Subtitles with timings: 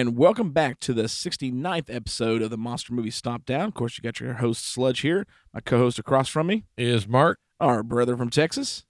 [0.00, 3.68] And welcome back to the 69th episode of the Monster Movie Stomp Down.
[3.68, 5.26] Of course, you got your host Sludge here.
[5.52, 7.38] My co-host across from me, Is Mark?
[7.60, 8.86] our brother from Texas,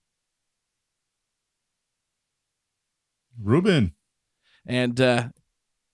[3.43, 3.95] Ruben.
[4.65, 5.25] and uh,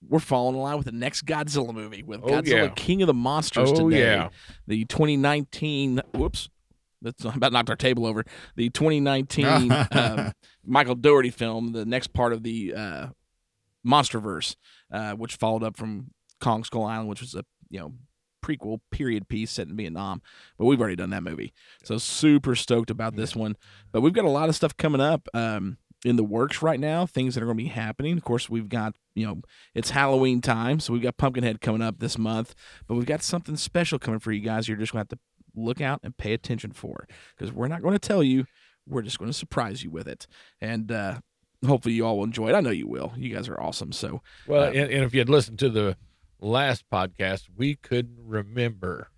[0.06, 2.68] we're following along with the next Godzilla movie with Oh, Godzilla yeah.
[2.76, 4.00] King of the Monsters Oh, today.
[4.00, 4.28] yeah.
[4.66, 6.02] The 2019.
[6.12, 6.50] Whoops.
[7.00, 8.22] That's about knocked our table over.
[8.56, 10.32] The 2019 um,
[10.66, 13.06] Michael Dougherty film, the next part of the uh,
[13.86, 14.56] MonsterVerse,
[14.90, 17.92] uh, which followed up from Kong Skull Island, which was a you know
[18.46, 20.22] prequel period piece set in Vietnam.
[20.58, 21.52] But we've already done that movie,
[21.84, 23.56] so super stoked about this one.
[23.92, 27.06] But we've got a lot of stuff coming up um, in the works right now.
[27.06, 28.16] Things that are going to be happening.
[28.16, 29.40] Of course, we've got you know
[29.74, 32.54] it's Halloween time, so we've got Pumpkinhead coming up this month.
[32.86, 34.68] But we've got something special coming for you guys.
[34.68, 37.06] You're just going to have to look out and pay attention for
[37.36, 38.46] because we're not going to tell you.
[38.88, 40.28] We're just going to surprise you with it,
[40.60, 41.18] and uh,
[41.64, 42.54] hopefully you all will enjoy it.
[42.54, 43.12] I know you will.
[43.16, 43.92] You guys are awesome.
[43.92, 45.96] So Well, Uh, and, and if you had listened to the
[46.40, 49.08] last podcast, we couldn't remember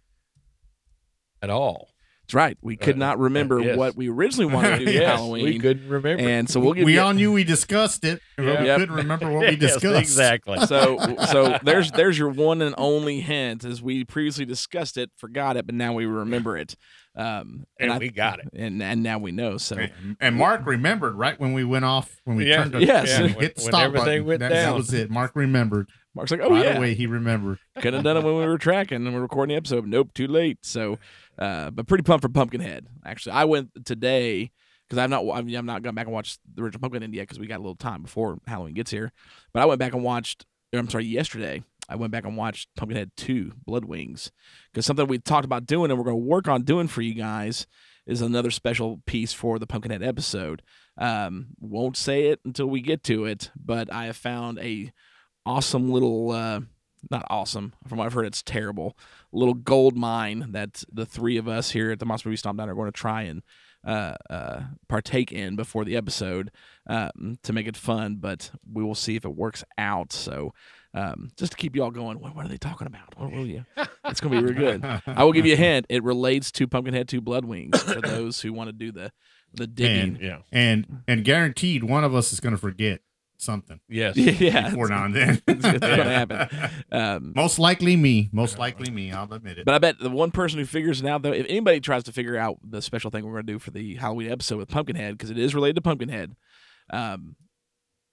[1.43, 1.91] at all.
[2.29, 2.59] That's right.
[2.61, 3.77] We could Uh, not remember yes.
[3.79, 6.23] what we originally wanted to do for Yes, Halloween, We couldn't remember.
[6.23, 7.01] and so we'll give we you.
[7.01, 8.79] all knew we discussed it, but we Yep.
[8.81, 9.99] couldn't remember what we Yes, discussed.
[10.01, 10.59] exactly.
[10.67, 10.99] so
[11.31, 15.65] so there's there's your one and only hint as we previously discussed it forgot it
[15.65, 16.75] but now we remember it
[17.17, 18.49] um And I- we got it.
[18.55, 22.21] and and now we know so And, and Mark remembered right when we went off
[22.25, 23.09] when we Yeah, turned the, yes.
[23.19, 24.27] when we When- hit the when stop everything button.
[24.27, 25.11] went that, that was it.
[25.11, 25.89] Mark remembered.
[26.15, 27.59] mark's like oh right yeah away he remembered.
[27.81, 30.27] could have done it when we were tracking and we're recording the episode nope too
[30.29, 30.99] late so
[31.39, 33.33] uh but pretty pumped for pumpkinhead actually.
[33.33, 34.51] I went today
[34.89, 37.23] because I'm not I mean, i've not gone back and watched the original pumpkinhead yet
[37.23, 39.13] because we got a little time before halloween gets here.
[39.53, 43.13] But i went back and watched i'm sorry yesterday i went back and watched pumpkinhead
[43.17, 44.31] 2 blood wings
[44.73, 47.15] because something we talked about doing and we're going to work on doing for you
[47.15, 47.67] guys
[48.07, 50.63] is another special piece for the pumpkinhead episode.
[50.97, 54.93] Um won't say it until we get to it but i have found a
[55.47, 56.61] awesome little uh
[57.11, 57.73] not awesome.
[57.87, 58.97] From what I've heard, it's terrible.
[59.33, 62.69] Little gold mine that the three of us here at the Monster Movie Stomp Down
[62.69, 63.43] are going to try and
[63.87, 66.51] uh, uh, partake in before the episode
[66.89, 68.17] um, to make it fun.
[68.17, 70.13] But we will see if it works out.
[70.13, 70.53] So
[70.95, 73.17] um, just to keep you all going, what, what are they talking about?
[73.17, 73.65] What will you?
[74.07, 75.03] It's going to be real good.
[75.07, 75.87] I will give you a hint.
[75.89, 79.13] It relates to Pumpkinhead Two Blood Wings for those who want to do the
[79.55, 80.17] the digging.
[80.17, 80.39] And Yeah.
[80.53, 83.01] and and guaranteed one of us is going to forget
[83.39, 84.17] something Yes.
[84.17, 85.43] yeah, before now and then.
[85.47, 86.49] it's, it's going to happen.
[86.93, 88.29] Um, Most likely me.
[88.33, 89.13] Most likely me.
[89.13, 89.65] I'll admit it.
[89.65, 92.13] But I bet the one person who figures it out, though, if anybody tries to
[92.13, 95.17] figure out the special thing we're going to do for the Halloween episode with Pumpkinhead,
[95.17, 96.35] because it is related to Pumpkinhead,
[96.91, 97.37] um,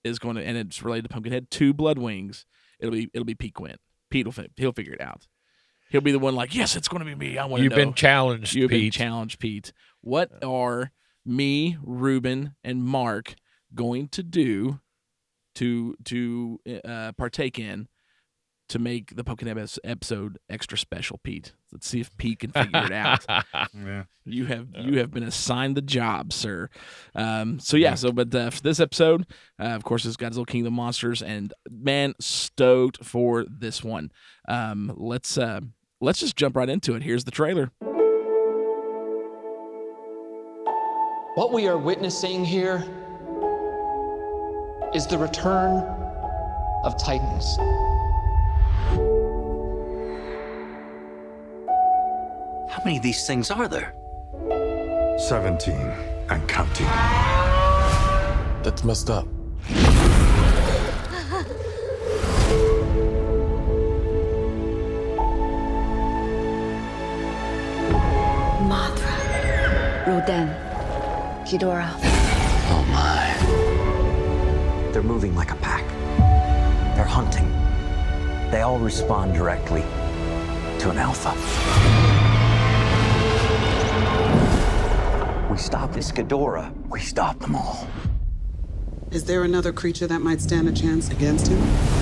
[0.04, 2.46] is going to, and it's related to Pumpkinhead Two Blood Wings.
[2.80, 3.80] It'll be it'll be Pete Quint.
[4.10, 5.28] Pete will he'll figure it out.
[5.90, 7.38] He'll be the one like, yes, it's going to be me.
[7.38, 7.78] I want to You've know.
[7.78, 8.94] been challenged, You've been Pete.
[8.94, 9.72] challenged, Pete.
[10.02, 10.92] What are
[11.26, 13.36] me, Ruben, and Mark
[13.74, 14.80] going to do
[15.56, 17.88] to to uh, partake in
[18.68, 21.54] to make the Pokemon epis- episode extra special, Pete?
[21.72, 23.26] Let's see if Pete can figure it out.
[23.74, 24.04] yeah.
[24.26, 26.70] You have you have been assigned the job, sir.
[27.14, 29.28] Um, so yeah, so but uh, for this episode,
[29.60, 34.12] uh, of course, it's Godzilla King of the Monsters, and man, stoked for this one.
[34.48, 35.62] Um, let's uh,
[36.02, 37.04] let's just jump right into it.
[37.04, 37.72] Here's the trailer.
[41.36, 42.86] What we are witnessing here
[44.96, 45.84] is the return
[46.86, 47.58] of Titans.
[52.72, 53.94] How many of these things are there?
[55.18, 55.76] 17
[56.30, 56.86] and counting.
[58.64, 59.28] That's messed up.
[68.72, 70.48] Mothra, Rodan,
[71.46, 71.92] Ghidorah.
[72.72, 73.25] Oh my.
[74.96, 75.86] They're moving like a pack.
[76.96, 77.52] They're hunting.
[78.50, 81.32] They all respond directly to an alpha.
[85.52, 87.86] We stop this Ghidorah, we stop them all.
[89.12, 91.95] Is there another creature that might stand a chance against him?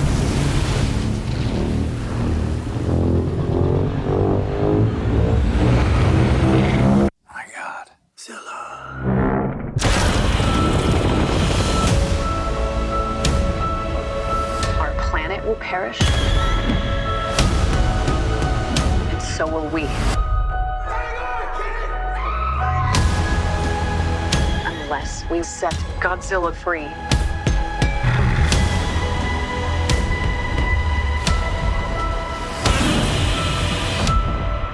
[26.24, 26.86] Godzilla free.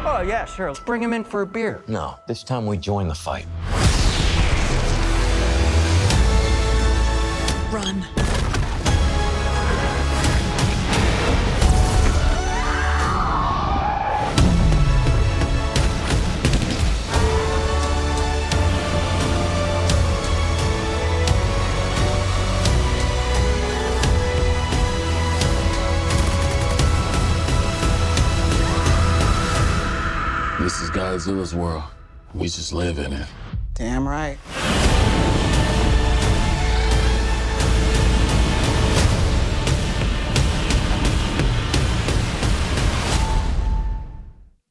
[0.06, 0.69] Oh, yeah, sure.
[0.69, 1.82] Let's bring him in for a beer.
[1.88, 3.47] No, this time we join the fight.
[31.31, 31.85] This world.
[32.35, 33.27] We just live in it.
[33.73, 34.37] Damn right.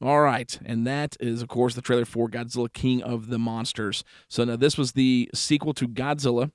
[0.02, 4.04] All right, and that is, of course, the trailer for Godzilla King of the Monsters.
[4.28, 6.52] So now this was the sequel to Godzilla.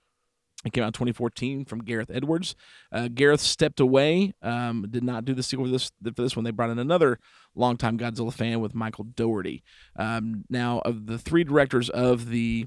[0.66, 2.56] It came out in 2014 from Gareth Edwards.
[2.92, 6.44] Uh, Gareth stepped away, um, did not do the sequel for this for this one.
[6.44, 7.20] They brought in another
[7.54, 9.64] longtime Godzilla fan with Michael Dougherty.
[9.96, 12.66] Um, now, of the three directors of the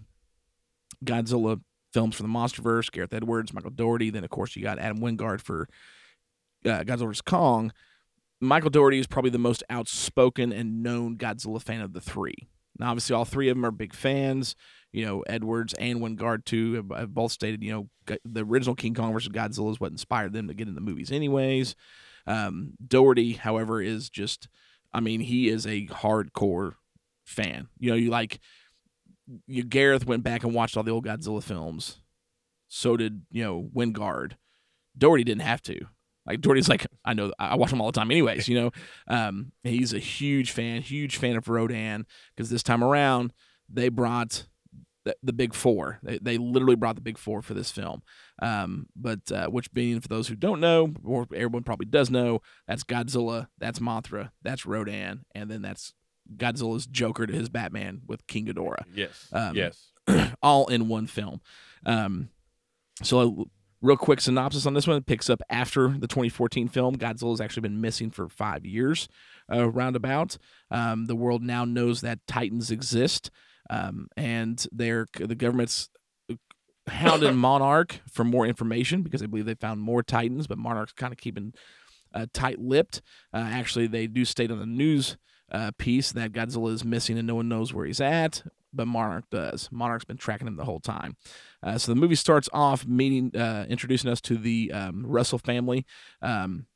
[1.05, 1.61] Godzilla
[1.93, 5.41] films for the MonsterVerse, Gareth Edwards, Michael Dougherty, then of course you got Adam Wingard
[5.41, 5.69] for
[6.65, 7.73] uh, Godzilla vs Kong.
[8.41, 12.49] Michael Dougherty is probably the most outspoken and known Godzilla fan of the three.
[12.79, 14.55] Now, obviously, all three of them are big fans.
[14.93, 18.95] You know, Edwards and Wingard too have, have both stated, you know, the original King
[18.95, 21.75] Kong versus Godzilla is what inspired them to get in the movies, anyways.
[22.27, 24.49] Um, Dougherty, however, is just,
[24.93, 26.75] I mean, he is a hardcore
[27.25, 27.69] fan.
[27.79, 28.41] You know, you like,
[29.47, 32.01] you Gareth went back and watched all the old Godzilla films.
[32.69, 34.33] So did you know Wingard.
[34.97, 35.87] Dougherty didn't have to.
[36.27, 38.49] Like Dougherty's like, I know I watch him all the time, anyways.
[38.49, 38.71] You know,
[39.07, 43.33] um, he's a huge fan, huge fan of Rodan because this time around
[43.69, 44.47] they brought
[45.09, 45.99] the, the big four.
[46.03, 48.03] They, they literally brought the big four for this film.
[48.41, 52.41] Um, but uh, which being for those who don't know, or everyone probably does know,
[52.67, 55.95] that's Godzilla, that's Mothra, that's Rodan, and then that's
[56.37, 59.29] Godzilla's Joker to his Batman with King Ghidorah Yes.
[59.33, 59.91] Um, yes.
[60.43, 61.41] all in one film.
[61.87, 62.29] Um,
[63.03, 63.45] so, a
[63.81, 66.97] real quick synopsis on this one it picks up after the 2014 film.
[66.97, 69.09] Godzilla has actually been missing for five years,
[69.53, 70.37] uh, roundabout.
[70.71, 73.31] Um, the world now knows that Titans exist,
[73.71, 75.89] um, and they're the government's
[76.87, 81.13] hounding Monarch for more information because they believe they found more Titans, but Monarch's kind
[81.13, 81.53] of keeping
[82.15, 83.03] uh, tight-lipped.
[83.33, 85.17] Uh, actually, they do state on the news
[85.53, 88.43] uh, piece that Godzilla is missing and no one knows where he's at,
[88.73, 89.69] but Monarch does.
[89.73, 91.17] Monarch's been tracking him the whole time.
[91.63, 95.87] Uh, so the movie starts off meeting, uh, introducing us to the um, Russell family.
[96.23, 96.67] Um,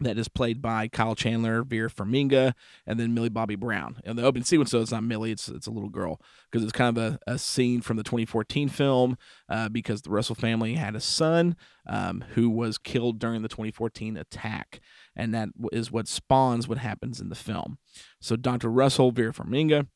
[0.00, 2.54] that is played by Kyle Chandler, Vera Farmiga,
[2.86, 4.00] and then Millie Bobby Brown.
[4.04, 6.20] And the opening sequence, though, it's not Millie; it's it's a little girl
[6.50, 9.16] because it's kind of a, a scene from the 2014 film
[9.48, 11.56] uh, because the Russell family had a son
[11.86, 14.80] um, who was killed during the 2014 attack,
[15.14, 17.78] and that is what spawns what happens in the film.
[18.20, 18.70] So Dr.
[18.70, 19.86] Russell, Vera Farmiga,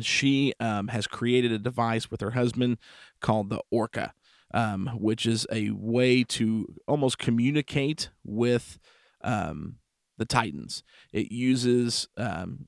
[0.00, 2.78] she um, has created a device with her husband
[3.20, 4.14] called the Orca
[4.52, 8.78] um, which is a way to almost communicate with
[9.22, 9.76] um,
[10.18, 10.82] the Titans.
[11.12, 12.66] It uses um,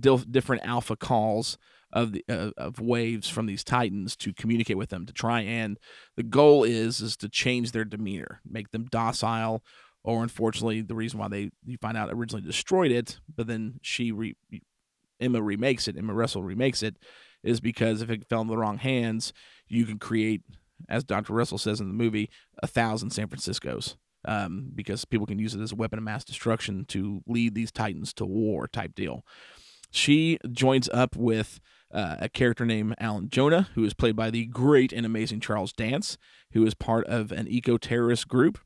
[0.00, 1.58] different alpha calls
[1.92, 5.78] of the uh, of waves from these Titans to communicate with them to try and
[6.16, 9.62] the goal is is to change their demeanor, make them docile.
[10.02, 14.12] Or unfortunately, the reason why they you find out originally destroyed it, but then she
[14.12, 14.36] re,
[15.18, 16.96] Emma remakes it, Emma Russell remakes it,
[17.42, 19.32] is because if it fell in the wrong hands,
[19.66, 20.42] you can create
[20.88, 21.32] as Dr.
[21.32, 22.30] Russell says in the movie,
[22.62, 23.96] a thousand San Franciscos.
[24.26, 27.70] Um, because people can use it as a weapon of mass destruction to lead these
[27.70, 29.22] titans to war type deal.
[29.90, 31.60] She joins up with
[31.92, 35.74] uh, a character named Alan Jonah, who is played by the great and amazing Charles
[35.74, 36.16] Dance,
[36.52, 38.58] who is part of an eco terrorist group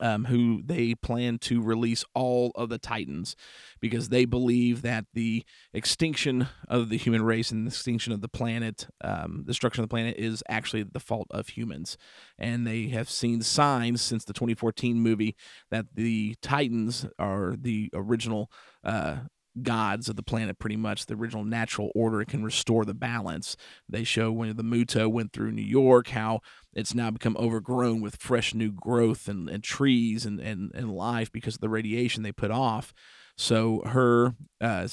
[0.00, 3.36] um, who they plan to release all of the Titans
[3.80, 8.28] because they believe that the extinction of the human race and the extinction of the
[8.28, 11.96] planet, um, destruction of the planet, is actually the fault of humans.
[12.38, 15.36] And they have seen signs since the 2014 movie
[15.70, 18.50] that the Titans are the original.
[18.84, 19.16] Uh,
[19.62, 23.56] gods of the planet pretty much the original natural order can restore the balance.
[23.88, 26.40] They show when the muto went through new york how
[26.74, 31.32] it's now become overgrown with fresh new growth and, and trees and, and, and life
[31.32, 32.92] because of the radiation they put off.
[33.36, 34.88] So her uh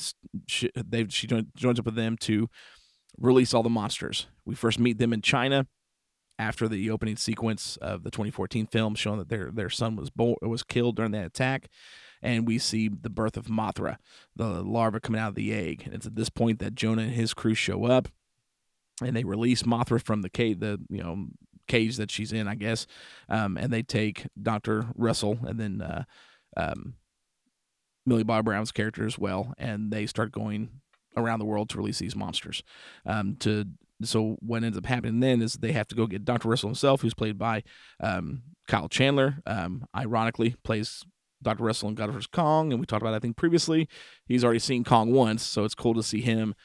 [0.47, 2.49] she, they she joins, up with them to
[3.17, 4.27] release all the monsters.
[4.45, 5.67] We first meet them in china
[6.39, 10.35] after the opening sequence of the 2014 film showing that their their son was born
[10.41, 11.69] was killed during that attack
[12.23, 13.97] and we see the birth of Mothra,
[14.35, 15.83] the larva coming out of the egg.
[15.85, 18.07] And it's at this point that Jonah and his crew show up,
[19.03, 21.27] and they release Mothra from the cage, the you know
[21.67, 22.87] cage that she's in, I guess,
[23.29, 26.03] um, and they take Doctor Russell and then uh,
[26.57, 26.95] um,
[28.05, 30.69] Millie Bobby Brown's character as well, and they start going
[31.15, 32.63] around the world to release these monsters.
[33.05, 33.65] Um, to
[34.01, 36.49] so what ends up happening then is they have to go get Dr.
[36.49, 37.63] Russell himself, who's played by
[37.99, 39.37] um, Kyle Chandler.
[39.45, 41.05] Um, ironically, plays
[41.43, 41.63] Dr.
[41.63, 43.87] Russell in God vs Kong, and we talked about I think previously.
[44.25, 46.55] He's already seen Kong once, so it's cool to see him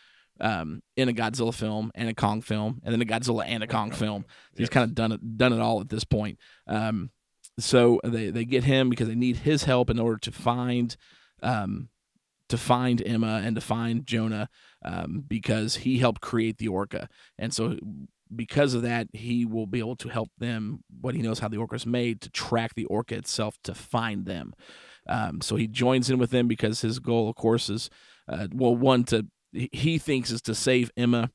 [0.40, 3.66] um, in a Godzilla film and a Kong film, and then a Godzilla and a
[3.66, 4.24] Kong film.
[4.56, 6.38] He's kind of done it done it all at this point.
[6.66, 7.10] Um,
[7.58, 10.96] so they they get him because they need his help in order to find
[11.42, 11.88] um,
[12.48, 14.48] to find Emma and to find Jonah
[14.84, 17.08] um, because he helped create the orca,
[17.38, 17.76] and so
[18.34, 21.56] because of that, he will be able to help them what he knows how the
[21.56, 24.54] orca is made to track the orca itself to find them.
[25.08, 27.90] Um, so he joins in with them because his goal, of course, is
[28.28, 31.30] uh, well, one to he thinks is to save Emma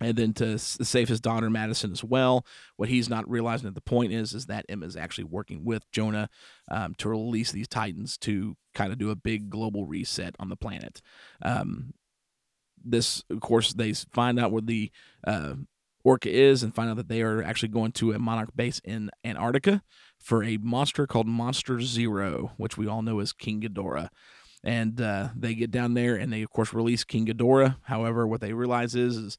[0.00, 2.46] and then to save his daughter Madison as well.
[2.76, 5.90] What he's not realizing at the point is is that Emma is actually working with
[5.92, 6.28] Jonah
[6.70, 10.56] um, to release these Titans to kind of do a big global reset on the
[10.56, 11.00] planet.
[11.42, 11.94] Um,
[12.84, 14.90] this, of course, they find out where the
[15.26, 15.54] uh,
[16.04, 19.10] Orca is and find out that they are actually going to a Monarch base in
[19.24, 19.82] Antarctica
[20.18, 24.10] for a monster called Monster Zero, which we all know as King Ghidorah
[24.64, 27.76] and uh, they get down there and they of course release King Ghidorah.
[27.82, 29.38] However, what they realize is, is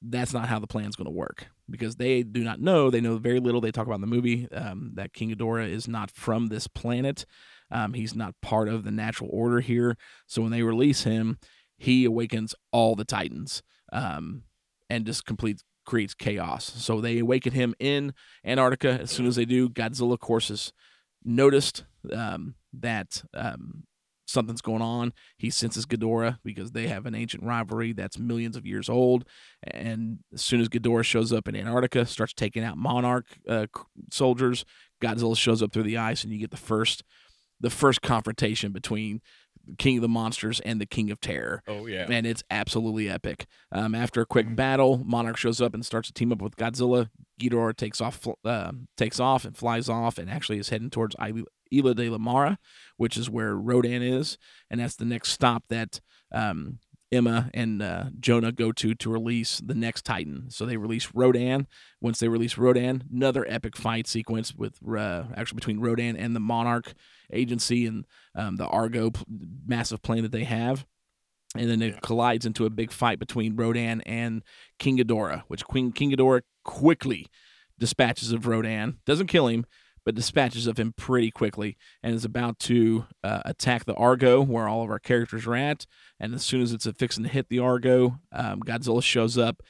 [0.00, 2.88] that's not how the plan's going to work because they do not know.
[2.88, 3.60] They know very little.
[3.60, 7.26] They talk about in the movie um, that King Ghidorah is not from this planet.
[7.70, 9.96] Um, he's not part of the natural order here.
[10.26, 11.38] So when they release him,
[11.76, 14.44] he awakens all the Titans um,
[14.88, 16.70] and just complete creates chaos.
[16.76, 18.12] So they awaken him in
[18.44, 19.00] Antarctica.
[19.00, 20.72] As soon as they do, Godzilla, of course, is
[21.24, 23.84] noticed um, that um,
[24.26, 25.14] something's going on.
[25.38, 29.24] He senses Ghidorah because they have an ancient rivalry that's millions of years old.
[29.62, 33.66] And as soon as Ghidorah shows up in Antarctica, starts taking out Monarch uh,
[34.12, 34.66] soldiers,
[35.02, 37.02] Godzilla shows up through the ice, and you get the first
[37.60, 39.20] the first confrontation between
[39.76, 41.62] King of the Monsters and the King of Terror.
[41.68, 42.06] Oh, yeah.
[42.08, 43.46] and it's absolutely epic.
[43.72, 47.10] Um, after a quick battle, Monarch shows up and starts to team up with Godzilla.
[47.40, 51.44] Ghidorah takes off, uh, takes off and flies off, and actually is heading towards Isla
[51.70, 52.58] Isla de la Mara,
[52.96, 54.38] which is where Rodan is,
[54.70, 56.00] and that's the next stop that
[56.32, 56.78] um,
[57.10, 60.46] Emma and uh, Jonah go to to release the next Titan.
[60.50, 61.66] So they release Rodan.
[62.00, 66.40] Once they release Rodan, another epic fight sequence with uh, actually between Rodan and the
[66.40, 66.92] Monarch
[67.32, 69.24] agency and um, the Argo p-
[69.66, 70.86] massive plane that they have.
[71.56, 74.42] And then it collides into a big fight between Rodan and
[74.78, 77.26] King Ghidorah, which Queen King Ghidorah quickly
[77.78, 78.98] dispatches of Rodan.
[79.06, 79.64] Doesn't kill him,
[80.08, 84.66] but dispatches of him pretty quickly and is about to uh, attack the Argo where
[84.66, 85.84] all of our characters are at.
[86.18, 89.62] And as soon as it's fixing to hit the Argo, um, Godzilla shows up,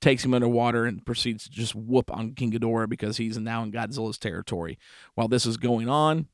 [0.00, 3.70] takes him underwater, and proceeds to just whoop on King Ghidorah because he's now in
[3.70, 4.78] Godzilla's territory.
[5.14, 6.28] While this is going on,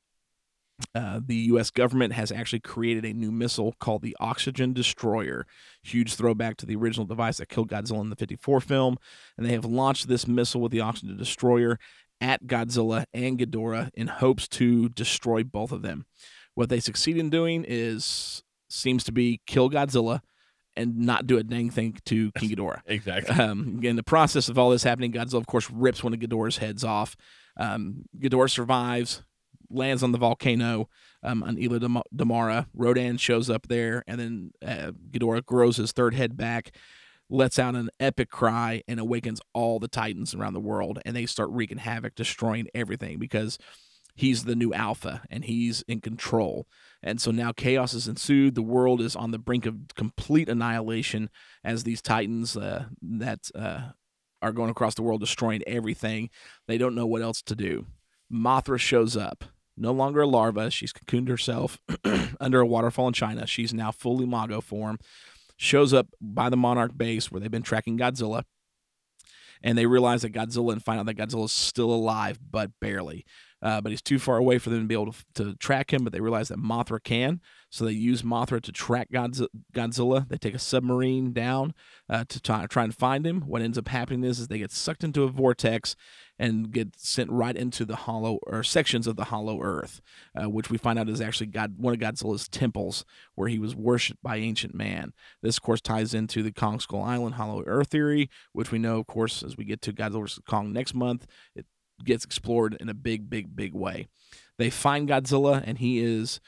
[0.94, 1.70] uh, the U.S.
[1.70, 5.48] government has actually created a new missile called the Oxygen Destroyer.
[5.82, 8.98] Huge throwback to the original device that killed Godzilla in the 54 film.
[9.36, 11.80] And they have launched this missile with the Oxygen Destroyer
[12.20, 16.06] at Godzilla and Ghidorah in hopes to destroy both of them.
[16.54, 20.20] What they succeed in doing is seems to be kill Godzilla
[20.76, 22.80] and not do a dang thing to King Ghidorah.
[22.86, 23.34] Exactly.
[23.36, 26.58] Um, in the process of all this happening, Godzilla, of course, rips one of Ghidorah's
[26.58, 27.16] heads off.
[27.56, 29.22] Um, Ghidorah survives,
[29.70, 30.88] lands on the volcano
[31.22, 32.68] um, on Isla de, Ma- de Mara.
[32.74, 36.74] Rodan shows up there, and then uh, Ghidorah grows his third head back,
[37.30, 41.26] lets out an epic cry, and awakens all the Titans around the world, and they
[41.26, 43.58] start wreaking havoc, destroying everything because
[44.18, 46.66] he's the new alpha and he's in control.
[47.02, 48.56] And so now chaos has ensued.
[48.56, 51.30] The world is on the brink of complete annihilation
[51.62, 53.90] as these titans uh, that uh,
[54.42, 56.30] are going across the world destroying everything.
[56.66, 57.86] They don't know what else to do.
[58.32, 59.44] Mothra shows up.
[59.76, 60.72] No longer a larva.
[60.72, 61.78] She's cocooned herself
[62.40, 63.46] under a waterfall in China.
[63.46, 64.98] She's now fully imago form.
[65.58, 68.44] Shows up by the Monarch base where they've been tracking Godzilla
[69.62, 73.24] and they realize that Godzilla and find out that Godzilla is still alive, but barely.
[73.60, 76.04] Uh, but he's too far away for them to be able to, to track him.
[76.04, 80.28] But they realize that Mothra can, so they use Mothra to track Godzilla.
[80.28, 81.74] They take a submarine down
[82.08, 83.42] uh, to try, try and find him.
[83.42, 85.94] What ends up happening is, is they get sucked into a vortex
[86.38, 90.00] and get sent right into the hollow or sections of the hollow earth,
[90.40, 93.76] uh, which we find out is actually God one of Godzilla's temples where he was
[93.76, 95.12] worshipped by ancient man.
[95.42, 98.98] This, of course, ties into the Kong Skull Island hollow earth theory, which we know,
[98.98, 100.40] of course, as we get to Godzilla vs.
[100.48, 101.66] Kong next month, it
[102.04, 104.06] gets explored in a big, big, big way.
[104.56, 106.40] They find Godzilla, and he is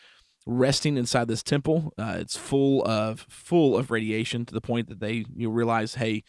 [0.46, 1.92] resting inside this temple.
[1.98, 6.24] Uh, it's full of full of radiation to the point that they you realize, hey,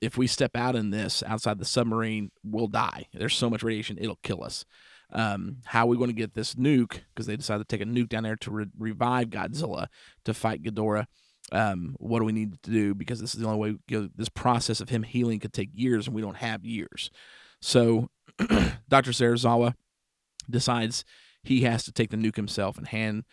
[0.00, 3.06] if we step out in this outside the submarine, we'll die.
[3.12, 4.64] There's so much radiation, it'll kill us.
[5.12, 7.00] Um, how are we going to get this nuke?
[7.08, 9.88] Because they decided to take a nuke down there to re- revive Godzilla
[10.24, 11.06] to fight Ghidorah.
[11.52, 12.94] Um, what do we need to do?
[12.94, 14.08] Because this is the only way.
[14.14, 17.10] This process of him healing could take years, and we don't have years.
[17.60, 18.08] So,
[18.88, 19.10] Dr.
[19.10, 19.74] Serizawa
[20.48, 21.04] decides
[21.42, 23.24] he has to take the nuke himself and hand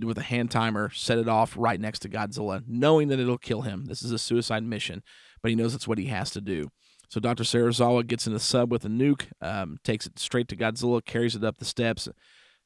[0.00, 3.62] with a hand timer set it off right next to Godzilla, knowing that it'll kill
[3.62, 3.84] him.
[3.86, 5.02] This is a suicide mission,
[5.42, 6.70] but he knows it's what he has to do.
[7.08, 7.44] So Dr.
[7.44, 11.36] Serizawa gets in the sub with a nuke, um, takes it straight to Godzilla, carries
[11.36, 12.08] it up the steps,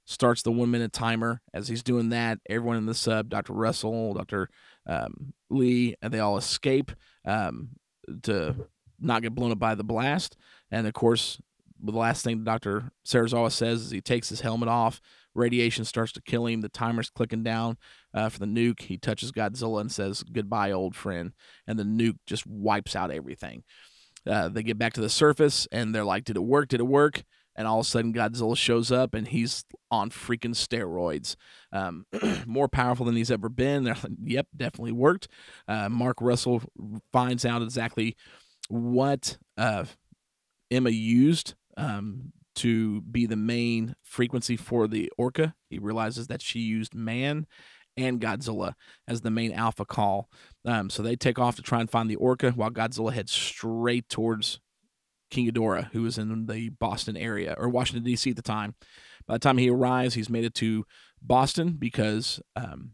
[0.05, 1.43] starts the one minute timer.
[1.53, 3.55] As he's doing that, everyone in the sub, Dr.
[3.55, 4.49] Russell, Dr.
[4.87, 6.93] Um, Lee, and they all escape
[7.25, 7.71] um,
[8.23, 8.69] to
[9.01, 10.37] not get blown up by the blast.
[10.71, 11.41] And of course,
[11.83, 12.93] the last thing Dr.
[13.05, 15.01] Serizawa says is he takes his helmet off.
[15.37, 16.61] Radiation starts to kill him.
[16.61, 17.77] The timer's clicking down
[18.15, 18.83] uh, for the nuke.
[18.83, 21.33] He touches Godzilla and says, Goodbye, old friend.
[21.67, 23.65] And the nuke just wipes out everything.
[24.27, 26.69] Uh, they get back to the surface and they're like, Did it work?
[26.69, 27.25] Did it work?
[27.57, 31.37] And all of a sudden, Godzilla shows up and he's on freaking steroids.
[31.73, 32.05] Um,
[32.47, 33.85] more powerful than he's ever been.
[33.85, 35.29] They're like, yep, definitely worked.
[35.67, 36.63] Uh, Mark Russell
[37.13, 38.15] finds out exactly
[38.69, 39.85] what uh,
[40.71, 45.55] Emma used um, to be the main frequency for the orca.
[45.71, 47.47] He realizes that she used man
[47.97, 48.75] and Godzilla
[49.09, 50.29] as the main alpha call.
[50.65, 54.09] Um, so they take off to try and find the orca while Godzilla heads straight
[54.09, 54.61] towards
[55.31, 58.31] King Ghidorah, who is in the Boston area or Washington, D.C.
[58.31, 58.75] at the time.
[59.27, 60.85] By the time he arrives, he's made it to
[61.21, 62.93] Boston because um,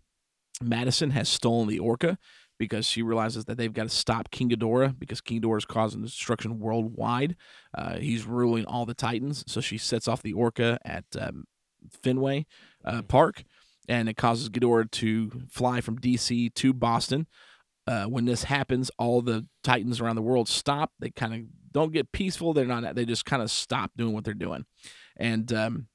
[0.62, 2.18] Madison has stolen the orca
[2.62, 6.00] because she realizes that they've got to stop King Ghidorah because King Ghidorah is causing
[6.00, 7.34] destruction worldwide.
[7.76, 11.42] Uh, he's ruling all the Titans, so she sets off the Orca at um,
[12.04, 12.46] Fenway
[12.84, 13.42] uh, Park,
[13.88, 17.26] and it causes Ghidorah to fly from DC to Boston.
[17.88, 20.92] Uh, when this happens, all the Titans around the world stop.
[21.00, 21.40] They kind of
[21.72, 22.52] don't get peaceful.
[22.52, 22.94] They're not.
[22.94, 24.66] They just kind of stop doing what they're doing,
[25.16, 25.88] and um,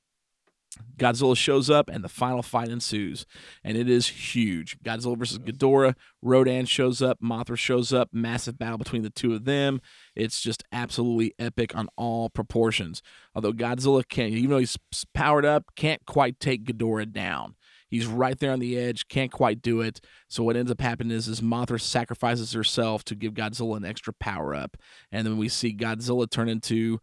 [0.98, 3.26] Godzilla shows up and the final fight ensues,
[3.64, 4.78] and it is huge.
[4.80, 5.96] Godzilla versus Ghidorah.
[6.22, 9.80] Rodan shows up, Mothra shows up, massive battle between the two of them.
[10.16, 13.02] It's just absolutely epic on all proportions.
[13.36, 14.78] Although Godzilla can't, even though he's
[15.14, 17.56] powered up, can't quite take Ghidorah down.
[17.90, 20.02] He's right there on the edge, can't quite do it.
[20.28, 24.14] So what ends up happening is, is Mothra sacrifices herself to give Godzilla an extra
[24.14, 24.78] power up,
[25.12, 27.00] and then we see Godzilla turn into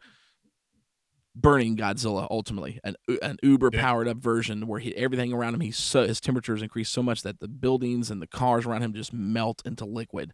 [1.35, 5.77] burning Godzilla ultimately, an an uber powered up version where he, everything around him he's
[5.77, 9.13] so his temperatures increase so much that the buildings and the cars around him just
[9.13, 10.33] melt into liquid,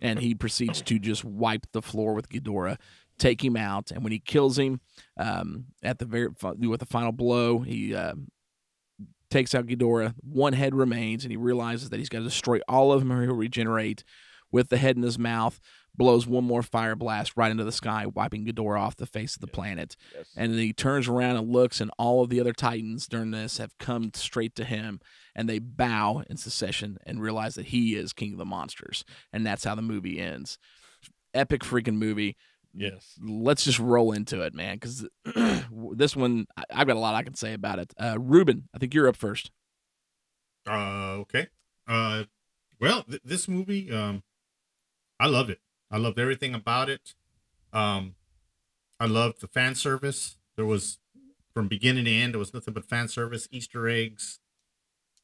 [0.00, 2.78] and he proceeds to just wipe the floor with Ghidorah,
[3.18, 4.80] take him out, and when he kills him,
[5.16, 7.94] um, at the very with the final blow, he.
[7.94, 8.14] Uh,
[9.28, 10.14] takes out Ghidorah.
[10.22, 13.22] One head remains, and he realizes that he's got to destroy all of them or
[13.22, 14.04] he'll regenerate.
[14.52, 15.58] With the head in his mouth,
[15.96, 19.40] blows one more fire blast right into the sky, wiping Ghidorah off the face of
[19.40, 19.96] the planet.
[20.36, 23.58] And then he turns around and looks, and all of the other Titans during this
[23.58, 25.00] have come straight to him,
[25.34, 29.04] and they bow in succession and realize that he is King of the Monsters.
[29.32, 30.58] And that's how the movie ends.
[31.34, 32.36] Epic freaking movie.
[32.78, 33.18] Yes.
[33.22, 35.06] Let's just roll into it, man, because
[35.94, 37.92] this one, I- I've got a lot I can say about it.
[37.98, 39.50] Uh, Ruben, I think you're up first.
[40.68, 41.46] Uh, okay.
[41.88, 42.24] Uh,
[42.80, 44.22] well, th- this movie, um,
[45.18, 45.60] I loved it.
[45.90, 47.14] I loved everything about it.
[47.72, 48.14] Um,
[48.98, 50.36] I loved the fan service.
[50.56, 50.98] There was,
[51.52, 54.40] from beginning to end, there was nothing but fan service, Easter eggs,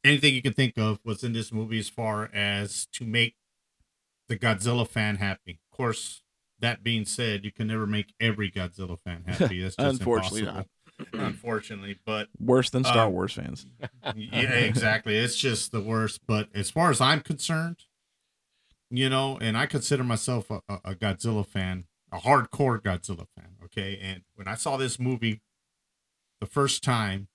[0.05, 3.37] anything you can think of was in this movie as far as to make
[4.29, 5.61] the Godzilla fan happy.
[5.71, 6.23] Of course,
[6.61, 9.63] that being said, you can never make every Godzilla fan happy.
[9.63, 10.69] That's just Unfortunately impossible.
[11.15, 13.67] Unfortunately, but Worse than Star Um, Wars fans.
[14.15, 15.17] yeah, exactly.
[15.17, 16.21] It's just the worst.
[16.29, 17.79] But as far as I'm concerned,
[18.93, 23.57] you know, and I consider myself a, a, Godzilla fan, a hardcore Godzilla fan.
[23.65, 23.99] Okay.
[24.03, 25.41] And when I saw this movie
[26.41, 27.29] the first time,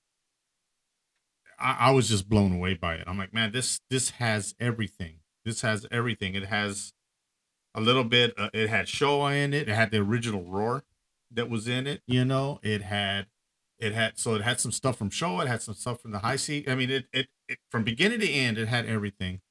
[1.60, 3.06] I, I was just blown away by it.
[3.08, 5.22] I'm like, man, this this has everything.
[5.46, 6.36] This has everything.
[6.36, 6.94] It has
[7.74, 8.36] a little bit.
[8.38, 9.68] Uh, it had Showa in it.
[9.68, 10.84] It had the original Roar
[11.32, 12.02] that was in it.
[12.06, 13.26] You know, it had
[13.80, 15.46] it had so it had some stuff from Showa.
[15.46, 16.70] It had some stuff from the Heisei.
[16.70, 19.42] I mean, it it, it from beginning to end, it had everything.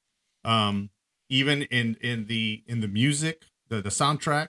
[0.45, 0.89] Um,
[1.29, 4.47] even in in the in the music, the the soundtrack,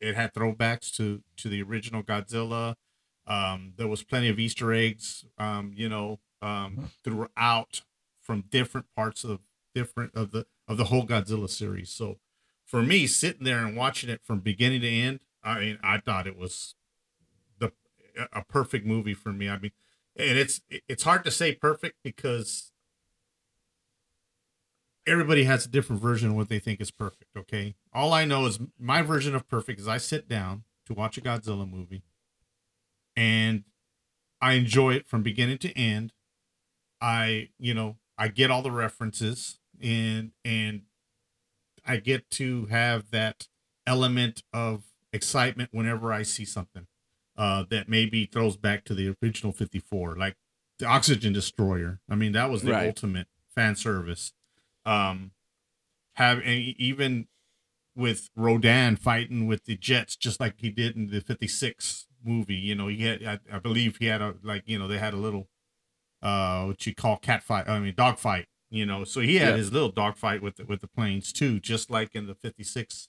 [0.00, 2.74] it had throwbacks to to the original Godzilla.
[3.26, 5.24] Um, there was plenty of Easter eggs.
[5.38, 7.82] Um, you know, um, throughout
[8.20, 9.40] from different parts of
[9.74, 11.90] different of the of the whole Godzilla series.
[11.90, 12.18] So
[12.64, 16.26] for me, sitting there and watching it from beginning to end, I mean, I thought
[16.26, 16.74] it was
[17.58, 17.72] the
[18.32, 19.48] a perfect movie for me.
[19.48, 19.72] I mean,
[20.16, 22.71] and it's it's hard to say perfect because
[25.06, 27.30] everybody has a different version of what they think is perfect.
[27.36, 31.16] Okay, all I know is my version of perfect is I sit down to watch
[31.18, 32.02] a Godzilla movie,
[33.16, 33.64] and
[34.40, 36.12] I enjoy it from beginning to end.
[37.00, 40.82] I, you know, I get all the references and and
[41.84, 43.48] I get to have that
[43.86, 46.86] element of excitement whenever I see something
[47.36, 50.36] uh, that maybe throws back to the original 54, like
[50.78, 51.98] the Oxygen Destroyer.
[52.08, 52.86] I mean, that was the Right.
[52.86, 54.32] ultimate fan service.
[54.84, 55.32] Um,
[56.16, 57.28] have and even
[57.94, 62.54] with Rodan fighting with the Jets, just like he did in the 56 movie.
[62.54, 65.12] You know, he had, I, I believe he had a, like, you know, they had
[65.14, 65.48] a little,
[66.22, 69.50] uh, what you call cat fight, I mean, dog fight, you know, so he had
[69.50, 69.56] Yeah.
[69.56, 73.08] his little dog fight with the, with the planes too, just like in the 56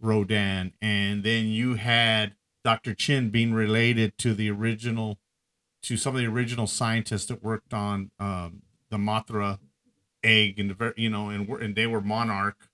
[0.00, 0.72] Rodan.
[0.80, 2.94] And then you had Dr.
[2.94, 5.18] Chin being related to the original,
[5.82, 9.58] to some of the original scientists that worked on, um, the Mothra
[10.28, 12.68] egg and you know and and they were monarch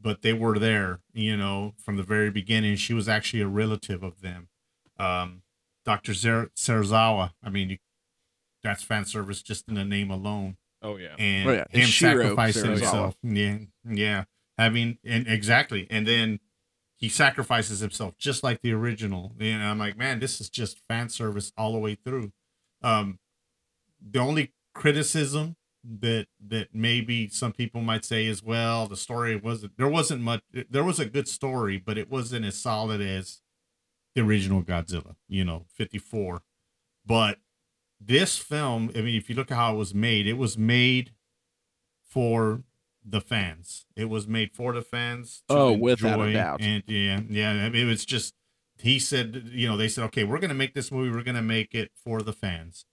[0.00, 2.76] but they were there you know from the very beginning.
[2.76, 4.48] She was actually a relative of them.
[4.98, 5.42] Um
[5.84, 7.78] dr Zer- Serizawa, i mean you,
[8.62, 10.56] that's fan service just in the name alone.
[10.80, 11.14] Oh yeah.
[11.18, 11.64] and Oh, yeah.
[11.70, 12.78] him Shiro sacrificing Serizawa.
[12.80, 13.16] himself.
[13.22, 14.24] Yeah yeah.
[14.58, 15.86] Having and exactly.
[15.90, 16.38] And then
[16.96, 19.32] he sacrifices himself just like the original.
[19.40, 22.32] And i'm like man this is just fan service all the way through.
[22.82, 23.18] Um
[24.00, 29.76] the only criticism that that maybe some people might say as well the story wasn't
[29.76, 30.40] there wasn't much
[30.70, 33.40] there was a good story but it wasn't as solid as
[34.14, 36.42] the original godzilla you know 54
[37.04, 37.38] but
[38.00, 41.12] this film i mean if you look at how it was made it was made
[42.04, 42.62] for
[43.04, 43.86] the fans.
[43.96, 46.60] It was made for the fans to Oh, without a doubt.
[46.60, 48.34] and yeah yeah I mean, it was just
[48.78, 51.74] he said you know they said okay we're gonna make this movie we're gonna make
[51.74, 52.84] it for the fans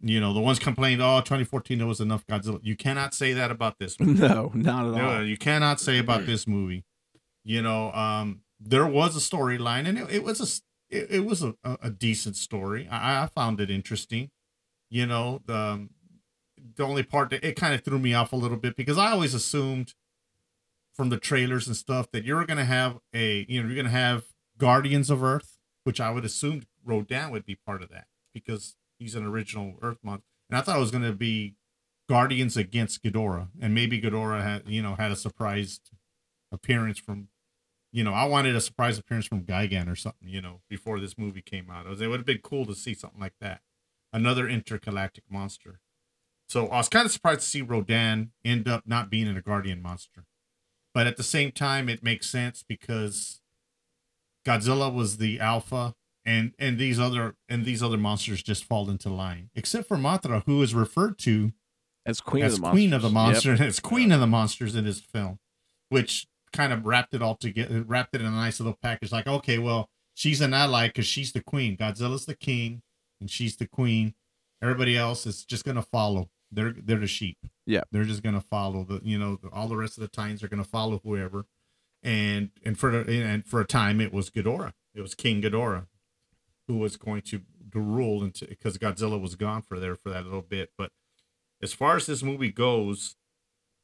[0.00, 3.50] you know the ones complained oh 2014 there was enough godzilla you cannot say that
[3.50, 4.20] about this movie.
[4.20, 5.24] No, not at No, all.
[5.24, 6.84] you cannot say about this movie.
[7.44, 11.42] You know, um, there was a storyline, and it, it was a it, it was
[11.42, 12.86] a, a, a decent story.
[12.90, 14.30] I, I found it interesting.
[14.90, 15.90] You know, the um,
[16.76, 19.10] the only part that it kind of threw me off a little bit because I
[19.12, 19.94] always assumed
[20.94, 24.24] from the trailers and stuff that you're gonna have a you know you're gonna have
[24.58, 29.14] Guardians of Earth, which I would assume Rodan would be part of that because he's
[29.14, 31.54] an original Earth month, and I thought it was gonna be
[32.08, 35.80] Guardians against Ghidorah, and maybe Ghidorah had you know had a surprise
[36.52, 37.28] appearance from,
[37.92, 41.18] you know, I wanted a surprise appearance from Gigan or something, you know, before this
[41.18, 41.86] movie came out.
[41.86, 43.60] It, was, it would have been cool to see something like that,
[44.12, 45.80] another intergalactic monster.
[46.48, 49.42] So I was kind of surprised to see Rodan end up not being in a
[49.42, 50.24] Guardian monster,
[50.94, 53.40] but at the same time, it makes sense because
[54.46, 55.94] Godzilla was the alpha.
[56.28, 60.42] And, and these other and these other monsters just fall into line, except for Mothra,
[60.44, 61.52] who is referred to
[62.04, 63.46] As queen as of the queen of the monsters.
[63.46, 63.68] monster, Yep.
[63.68, 65.38] as queen of the monsters in this film,
[65.88, 69.10] which kind of wrapped it all together, wrapped it in a nice little package.
[69.10, 71.76] Like, okay, well, she's an ally because she's the queen.
[71.78, 72.82] Godzilla's the king,
[73.20, 74.14] and she's the queen.
[74.62, 76.28] Everybody else is just gonna follow.
[76.52, 77.38] They're they're the sheep.
[77.66, 77.82] Yeah.
[77.90, 79.00] they're just gonna follow the.
[79.02, 81.46] You know, all the rest of the Titans are gonna follow whoever.
[82.02, 84.72] And and for and for a time, it was Ghidorah.
[84.94, 85.86] It was King Ghidorah,
[86.68, 87.40] who was going to
[87.72, 90.92] to rule into because Godzilla was gone for there for that little bit, but
[91.60, 93.16] as far as this movie goes,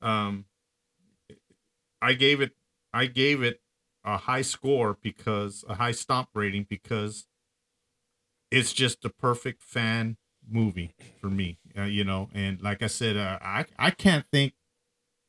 [0.00, 0.44] um,
[2.00, 2.52] I gave it
[2.92, 3.60] I gave it
[4.04, 7.26] a high score because a high stomp rating because
[8.50, 10.16] it's just a perfect fan
[10.48, 11.58] movie for me.
[11.76, 14.54] Uh, you know, and like I said, uh, I I can't think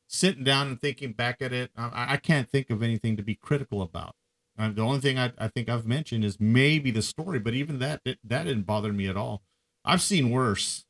[0.06, 1.70] sitting down and thinking back at it.
[1.76, 4.14] I, I can't think of anything to be critical about.
[4.58, 7.78] Uh, the only thing I, I think I've mentioned is maybe the story, but even
[7.80, 9.42] that it, that didn't bother me at all.
[9.84, 10.84] I've seen worse.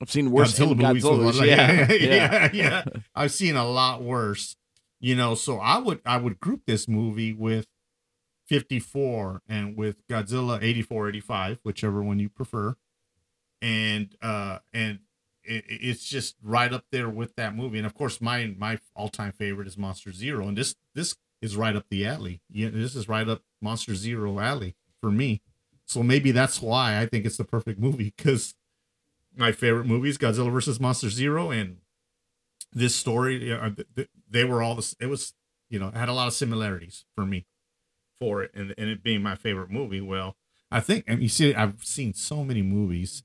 [0.00, 1.38] I've seen worse Godzilla movies Godzilla.
[1.38, 4.56] like, yeah, yeah, yeah, yeah, I've seen a lot worse.
[5.00, 7.66] You know, so I would I would group this movie with
[8.48, 12.76] 54 and with Godzilla 84, 85, whichever one you prefer.
[13.60, 15.00] And uh and
[15.44, 17.78] it, it's just right up there with that movie.
[17.78, 21.56] And of course, my my all time favorite is Monster Zero, and this this is
[21.56, 22.40] right up the alley.
[22.50, 25.42] Yeah, this is right up Monster Zero alley for me.
[25.84, 28.54] So maybe that's why I think it's the perfect movie because
[29.36, 31.78] my favorite movies, Godzilla versus Monster Zero, and
[32.72, 34.94] this story, uh, th- th- they were all this.
[35.00, 35.34] It was,
[35.68, 37.46] you know, had a lot of similarities for me
[38.20, 40.00] for it, and and it being my favorite movie.
[40.00, 40.36] Well,
[40.70, 43.22] I think, and you see, I've seen so many movies.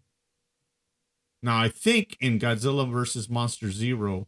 [1.41, 4.27] Now, I think in Godzilla versus Monster Zero,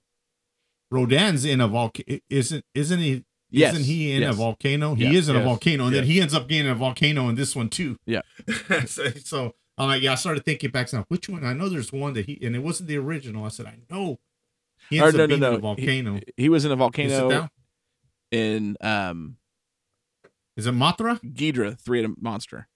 [0.92, 2.20] Rodan's in a volcano.
[2.30, 3.26] Isn't isn't he?
[3.52, 4.36] Yes, Isn't he in a yes.
[4.36, 4.94] volcano?
[4.96, 6.12] He Yeah, is in a yes, volcano, and then yes.
[6.14, 7.98] he ends up getting in a volcano in this one too.
[8.06, 8.22] Yeah.
[8.86, 10.12] so, so I'm like, yeah.
[10.12, 11.44] I started thinking back now, which one?
[11.44, 13.46] I know there's one that he, and it wasn't the original.
[13.46, 14.20] I said, I know.
[14.90, 15.56] He Or ends no, up no, being in no.
[15.56, 16.14] a volcano.
[16.16, 17.50] He, he was in a volcano
[18.32, 19.38] in um
[20.56, 21.20] Is it Mothra?
[21.22, 22.68] Ghidra, three-headed monster.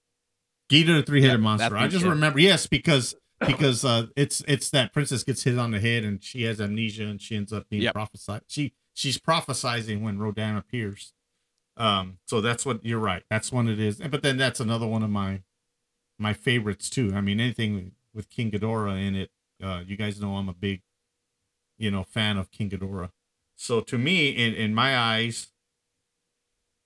[0.72, 1.78] Ghidorah the three-headed Yeah, monster.
[1.78, 2.10] I just shit.
[2.10, 6.24] remember, yes, because because uh, it's it's that princess gets hit on the head and
[6.24, 7.94] she has amnesia and she ends up being Yep.
[7.94, 8.42] prophesied.
[8.48, 11.14] She she's prophesizing when Rodan appears.
[11.76, 13.24] Um, so that's what you're right.
[13.30, 13.98] That's one it is.
[13.98, 15.42] But then that's another one of my
[16.20, 17.14] my favorites too.
[17.16, 19.32] I mean, anything with King Ghidorah in it.
[19.62, 20.82] Uh, you guys know I'm a big,
[21.78, 23.12] you know, fan of King Ghidorah.
[23.56, 25.52] So to me, in in my eyes,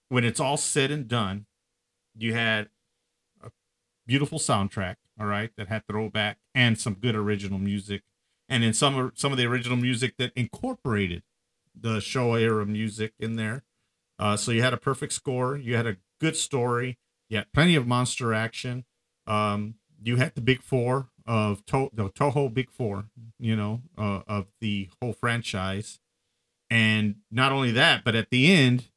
[0.10, 1.46] when it's all said and done,
[2.16, 2.70] you had
[3.44, 3.52] a
[4.06, 8.04] beautiful soundtrack, all right, that had throwback and some good original music,
[8.48, 11.24] and then some some of the original music that incorporated
[11.80, 13.64] the Showa era music in there.
[14.20, 16.98] Uh, so you had a perfect score, you had a good story,
[17.30, 18.86] you had plenty of monster action.
[19.28, 23.10] Um, you had the big four of to- the Toho Big Four,
[23.40, 26.00] you know, uh, of the whole franchise,
[26.70, 28.90] and not only that, but at the end,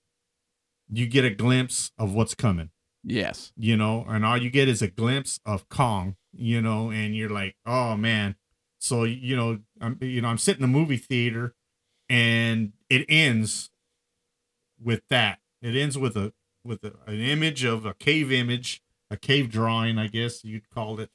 [0.88, 2.70] you get a glimpse of what's coming
[3.02, 3.52] Yes.
[3.56, 7.30] you know, and all you get is a glimpse of Kong, you know, and you're
[7.30, 8.36] like, oh man.
[8.78, 11.54] So you know, I'm you know, I'm sitting in the movie theater,
[12.10, 13.70] and it ends
[14.82, 15.38] with that.
[15.62, 19.96] It ends with a with a, an image of a cave image, a cave drawing,
[19.96, 21.10] I guess you'd call it,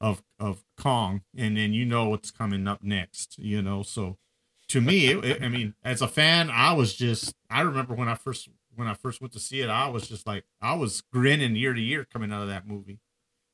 [0.00, 3.82] of of Kong, and then you know what's coming up next, you know.
[3.82, 4.18] So
[4.68, 8.14] to me, it, I mean, as a fan, I was just I remember when I
[8.14, 11.56] first when I first went to see it, I was just like I was grinning
[11.56, 13.00] year to year coming out of that movie.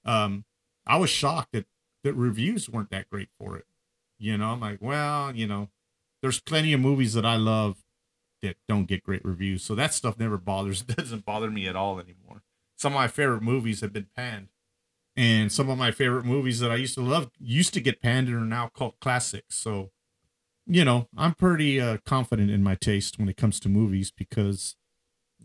[0.05, 0.45] Um,
[0.87, 1.67] I was shocked that
[2.05, 3.65] that reviews weren't that great for it.
[4.19, 5.71] You know, I'm like, well, you know,
[6.23, 7.79] there's plenty of movies that I love
[8.41, 11.99] that don't get great reviews, so that stuff never bothers doesn't bother me at all
[11.99, 12.43] anymore.
[12.77, 14.49] Some of my favorite movies have been panned,
[15.17, 18.29] and some of my favorite movies that I used to love used to get panned
[18.29, 19.57] and are now cult classics.
[19.57, 19.91] So,
[20.67, 24.77] you know, I'm pretty uh, confident in my taste when it comes to movies because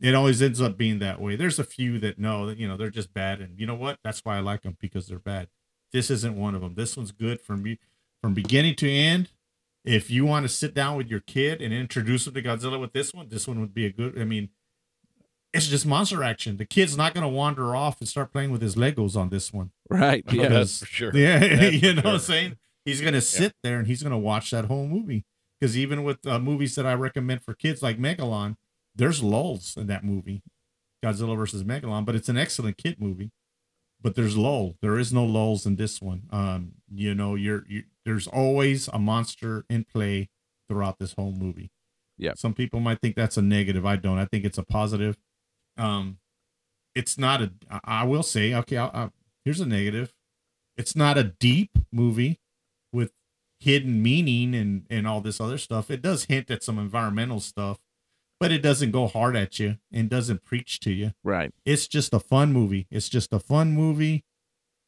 [0.01, 1.35] it always ends up being that way.
[1.35, 3.99] There's a few that know that you know they're just bad, and you know what?
[4.03, 5.49] That's why I like them because they're bad.
[5.91, 6.75] This isn't one of them.
[6.75, 7.79] This one's good from me
[8.21, 9.29] from beginning to end.
[9.87, 12.93] If you want to sit down with your kid and introduce them to Godzilla with
[12.93, 14.19] this one, this one would be a good.
[14.19, 14.49] I mean,
[15.53, 16.57] it's just monster action.
[16.57, 19.53] The kid's not going to wander off and start playing with his Legos on this
[19.53, 19.71] one.
[19.89, 20.23] Right.
[20.31, 20.43] Yeah.
[20.43, 21.15] Yeah, that's for sure.
[21.15, 22.57] Yeah, That's you for know what I'm saying?
[22.85, 25.25] He's gonna sit there and he's gonna watch that whole movie.
[25.59, 28.55] Because even with uh, movies that I recommend for kids like Megalon,
[28.95, 30.41] there's lulls in that movie,
[31.03, 33.31] Godzilla versus Megalon, but it's an excellent kid movie.
[33.99, 34.75] But there's lull.
[34.81, 36.23] There is no lulls in this one.
[36.29, 40.29] Um, you know, you're you, there's always a monster in play
[40.69, 41.71] throughout this whole movie.
[42.17, 42.31] Yeah.
[42.35, 43.85] Some people might think that's a negative.
[43.85, 44.17] I don't.
[44.17, 45.17] I think it's a positive.
[45.77, 46.19] Um,
[46.95, 47.51] it's not a.
[47.83, 50.13] I will say, okay, I'll, I'll, here's a negative.
[50.77, 52.39] It's not a deep movie
[52.93, 53.11] with
[53.59, 55.91] hidden meaning and and all this other stuff.
[55.91, 57.77] It does hint at some environmental stuff,
[58.39, 61.11] but it doesn't go hard at you and doesn't preach to you.
[61.25, 61.51] Right.
[61.65, 62.87] It's just a fun movie.
[62.89, 64.23] It's just a fun movie,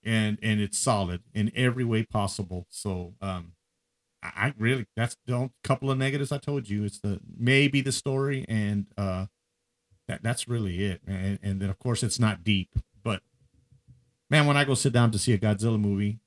[0.04, 2.68] and and it's solid in every way possible.
[2.70, 3.54] So um,
[4.24, 6.84] I I really that's the couple of negatives I told you.
[6.84, 9.28] It's the maybe the story and uh,
[10.08, 11.02] that that's really it.
[11.08, 12.70] And and then of course it's not deep,
[13.04, 13.22] but
[14.30, 16.20] man, when I go sit down to see a Godzilla movie,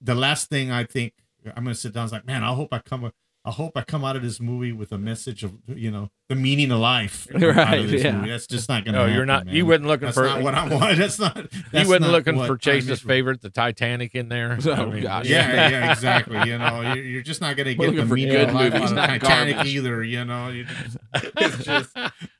[0.00, 1.14] the last thing I think
[1.46, 3.10] I'm gonna sit down is like, man, I hope I come.
[3.42, 6.34] I hope I come out of this movie with a message of you know the
[6.34, 7.26] meaning of life.
[7.34, 8.12] out of Right, this yeah.
[8.16, 8.28] movie.
[8.28, 8.98] That's just not gonna.
[8.98, 9.54] No, you're not- man.
[9.54, 10.98] you wasn't looking That's for- not what I wanted.
[10.98, 11.36] That's not.
[11.52, 14.58] He that's wasn't not looking for Chase's favorite, the Titanic, in there.
[14.66, 15.26] Oh, gosh.
[15.26, 16.36] Yeah, yeah, exactly.
[16.50, 19.10] You know, you're, you're just not gonna get the meaning good of life movies, out
[19.16, 19.74] of Titanic garbage.
[19.74, 20.02] either.
[20.02, 21.96] You know, just- it's just,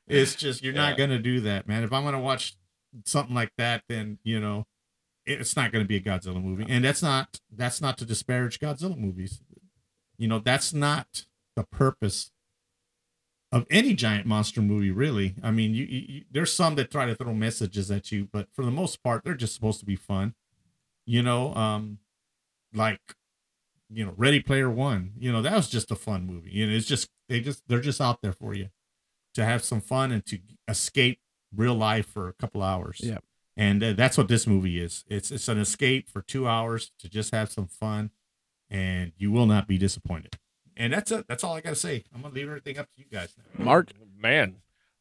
[0.07, 1.83] it's just you're not gonna do that, man.
[1.83, 2.55] If I'm gonna watch
[3.05, 4.67] something like that, then you know,
[5.25, 8.95] it's not gonna be a Godzilla movie, and that's not that's not to disparage Godzilla
[8.97, 9.41] movies.
[10.21, 12.29] You know, that's not the purpose
[13.51, 15.33] of any giant monster movie, really.
[15.41, 18.63] I mean, you, you, there's some that try to throw messages at you, but for
[18.63, 20.35] the most part, they're just supposed to be fun.
[21.07, 21.97] You know, um,
[22.71, 22.99] like
[23.89, 25.13] you know, Ready Player One.
[25.17, 26.51] You know, that was just a fun movie.
[26.51, 28.69] You know, it's just they just they're just out there for you
[29.33, 31.17] to have some fun and to escape
[31.55, 32.99] real life for a couple hours.
[33.01, 33.17] Yeah.
[33.57, 35.03] And uh, that's what this movie is.
[35.07, 38.11] It's it's an escape for two hours to just have some fun,
[38.71, 40.37] and you will not be disappointed.
[40.75, 41.27] And that's it.
[41.27, 42.03] That's all I gotta say.
[42.15, 43.65] I'm gonna leave everything up to you guys now.
[43.65, 43.89] Mark.
[44.17, 44.55] man,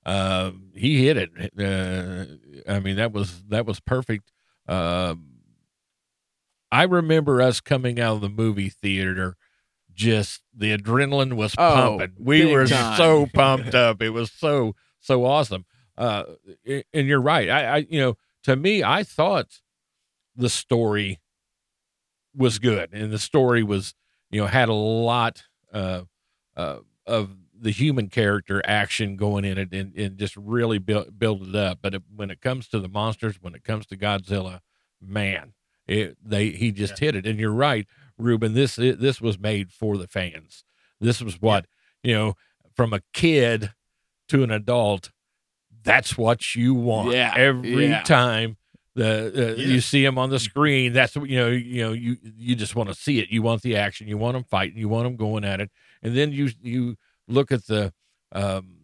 [0.04, 1.30] uh, he hit it.
[1.58, 4.30] Uh, I mean, that was that was perfect.
[4.68, 5.28] Um,
[6.72, 9.36] I remember us coming out of the movie theater.
[9.92, 12.12] Just the adrenaline was Oh, pumping.
[12.18, 12.96] We were time.
[12.96, 14.02] so pumped up.
[14.02, 15.64] It was so so awesome.
[15.96, 16.24] Uh,
[16.66, 17.48] and you're right.
[17.50, 19.60] I, I, you know, to me, I thought
[20.36, 21.19] the story
[22.34, 23.94] was good, and the story was,
[24.30, 26.02] you know, had a lot uh,
[26.56, 31.46] uh, of the human character action going in it and, and just really build build
[31.48, 31.78] it up.
[31.82, 34.60] But it, when it comes to the monsters, when it comes to Godzilla,
[35.00, 35.52] man,
[35.86, 37.26] it, they he just hit it.
[37.26, 38.54] And you're right, Ruben.
[38.54, 40.64] This it, this was made for the fans.
[41.00, 41.66] This was what
[42.02, 42.34] you know
[42.74, 43.72] from a kid
[44.28, 45.10] to an adult.
[45.82, 47.12] That's what you want.
[47.12, 48.02] Yeah, every yeah.
[48.02, 48.56] time
[48.94, 49.66] the uh, Yeah.
[49.68, 50.92] you see them on the screen.
[50.92, 51.48] That's what you know.
[51.48, 53.30] You know you you just want to see it.
[53.30, 54.08] You want the action.
[54.08, 54.78] You want them fighting.
[54.78, 55.70] You want them going at it.
[56.02, 56.96] And then you you
[57.28, 57.92] look at the
[58.32, 58.76] um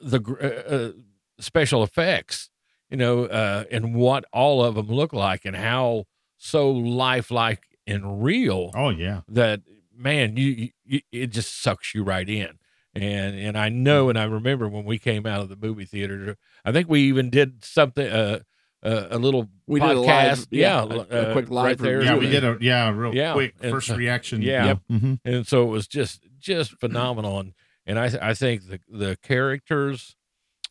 [0.00, 0.92] the uh, uh,
[1.40, 2.50] special effects.
[2.90, 6.04] You know, uh, and what all of them look like, and how
[6.36, 9.22] so lifelike and real Oh yeah.
[9.28, 9.60] that
[9.96, 12.58] man you, you it just sucks you right in
[12.94, 16.36] and and i know and i remember when we came out of the movie theater
[16.64, 18.40] i think we even did something uh,
[18.84, 20.86] uh a little We podcast did a live- yeah, a-
[21.26, 22.02] a uh, quick live right there.
[22.02, 24.42] Yeah, we did a yeah real Yeah, quick and, first uh, reaction.
[24.42, 24.74] yeah.
[24.90, 25.18] Mhm.
[25.24, 27.54] and so it was just just phenomenal and
[27.86, 30.14] and i i think the the characters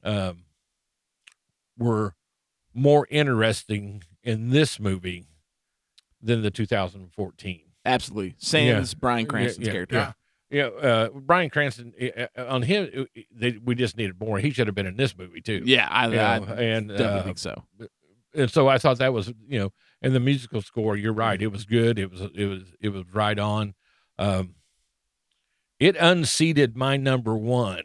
[0.03, 0.43] um
[1.77, 2.15] were
[2.73, 5.25] more interesting in this movie
[6.21, 8.35] than the 2014 Absolutely.
[8.37, 9.95] Sans Bryan Yeah, Cranston's yeah, character.
[9.95, 10.11] yeah.
[10.49, 13.03] Yeah, uh, Bryan Cranston uh, uh, on him, uh,
[13.35, 14.37] they, we just needed more.
[14.39, 15.63] He should have been in this movie too.
[15.65, 17.63] Yeah, I, You I know, and definitely uh, think so.
[18.35, 20.95] And so I thought that was you know, and the musical score.
[20.95, 21.41] You're right.
[21.41, 21.97] It was good.
[21.99, 23.73] It was it was it was right on.
[24.19, 24.55] Um,
[25.79, 27.83] it unseated my number one.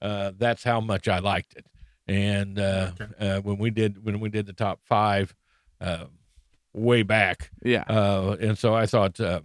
[0.00, 1.66] Uh, that's how much I liked it.
[2.08, 5.34] And uh, uh, when we did when we did the top five,
[5.80, 6.06] uh,
[6.72, 7.84] way back, Yeah.
[7.88, 9.42] uh, and so I thought, uh,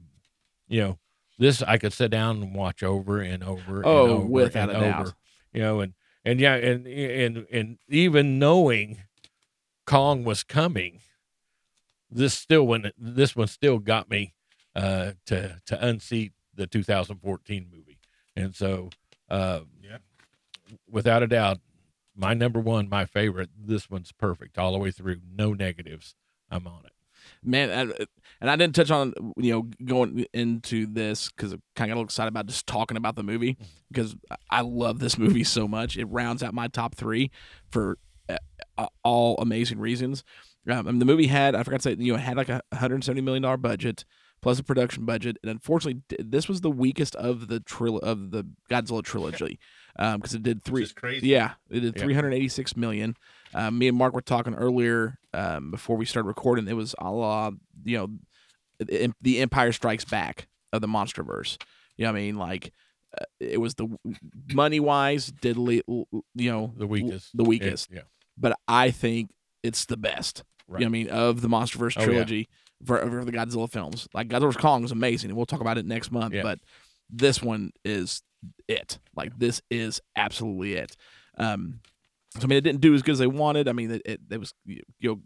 [0.67, 0.99] you know,
[1.37, 3.85] this I could sit down and watch over and over.
[3.85, 4.99] Oh, and over without and a doubt.
[5.01, 5.13] over,
[5.53, 5.93] You know, and
[6.25, 8.97] and yeah, and and and even knowing
[9.87, 10.99] Kong was coming,
[12.11, 14.33] this still when this one still got me
[14.75, 17.97] uh, to to unseat the 2014 movie,
[18.35, 18.89] and so
[19.29, 19.97] uh, Yeah.
[20.89, 21.59] without a doubt,
[22.15, 23.49] my number one, my favorite.
[23.57, 26.15] This one's perfect all the way through, no negatives.
[26.51, 26.91] I'm on it.
[27.43, 28.05] man I,
[28.39, 31.93] and i didn't touch on you know going into this because i kind of got
[31.93, 33.57] a little excited about just talking about the movie
[33.91, 34.15] because
[34.49, 37.29] i love this movie so much it rounds out my top three
[37.69, 37.97] for
[39.03, 40.23] all amazing reasons
[40.69, 43.21] um, and the movie had i forgot to say you know had like a 170
[43.21, 44.05] million dollar budget
[44.41, 48.45] plus a production budget and unfortunately this was the weakest of the tril- of the
[48.69, 49.57] godzilla trilogy
[49.97, 51.27] because it did three crazy.
[51.27, 52.03] yeah it did Yeah.
[52.03, 53.15] 386 million
[53.55, 56.67] um, me and Mark were talking earlier um, before we started recording.
[56.67, 57.51] It was a la,
[57.85, 58.09] you know,
[58.77, 61.57] the, the Empire Strikes Back of the MonsterVerse.
[61.95, 62.37] You know what I mean?
[62.37, 62.73] Like,
[63.19, 63.87] uh, it was the
[64.53, 67.35] money wise, did you know The weakest.
[67.37, 67.89] the weakest.
[67.91, 68.01] Yeah.
[68.37, 69.31] But I think
[69.63, 70.43] it's the best.
[70.69, 71.09] You know I mean?
[71.09, 72.05] Of the MonsterVerse Oh, yeah.
[72.05, 72.49] trilogy
[72.85, 74.07] for, for the Godzilla films.
[74.13, 76.33] Like Godzilla vs Kong is amazing, and we'll talk about it next month.
[76.33, 76.43] Yeah.
[76.43, 76.59] But
[77.09, 78.21] this one is
[78.67, 78.99] it.
[79.15, 80.95] Like this is absolutely it.
[81.37, 81.79] Um,
[82.35, 83.67] so I mean, it didn't do as good as they wanted.
[83.67, 85.21] I mean, it, it, it was you know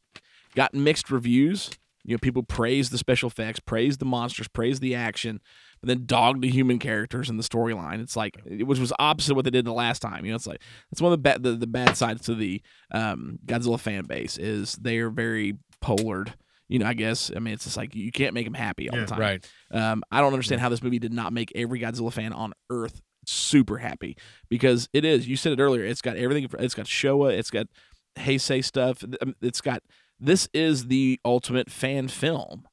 [0.55, 1.69] got mixed reviews.
[2.03, 5.39] You know, people praised the special effects, praised the monsters, praised the action,
[5.81, 8.01] but then dogged the human characters and the storyline.
[8.01, 10.25] It's like which was opposite of what they did the last time.
[10.25, 10.61] You know, it's like
[10.91, 12.61] that's one of the bad the, the bad sides to the
[12.91, 16.33] um, Godzilla fan base is they are very polared.
[16.69, 18.97] You know, I guess I mean it's just like you can't make them happy all
[18.97, 19.19] Yeah, the time.
[19.19, 19.51] Right.
[19.71, 23.01] Um, I don't understand how this movie did not make every Godzilla fan on Earth
[23.27, 24.17] super happy
[24.49, 25.27] because it is.
[25.27, 25.83] You said it earlier.
[25.83, 26.49] It's got everything.
[26.59, 27.37] It's got Showa.
[27.37, 27.67] It's got
[28.17, 29.03] Heisei stuff.
[29.21, 29.83] um, It's got.
[30.23, 32.67] This is the ultimate fan film,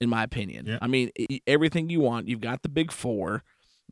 [0.00, 0.66] in my opinion.
[0.66, 0.78] Yeah.
[0.80, 1.10] I mean,
[1.46, 2.28] everything you want.
[2.28, 3.42] You've got the big four.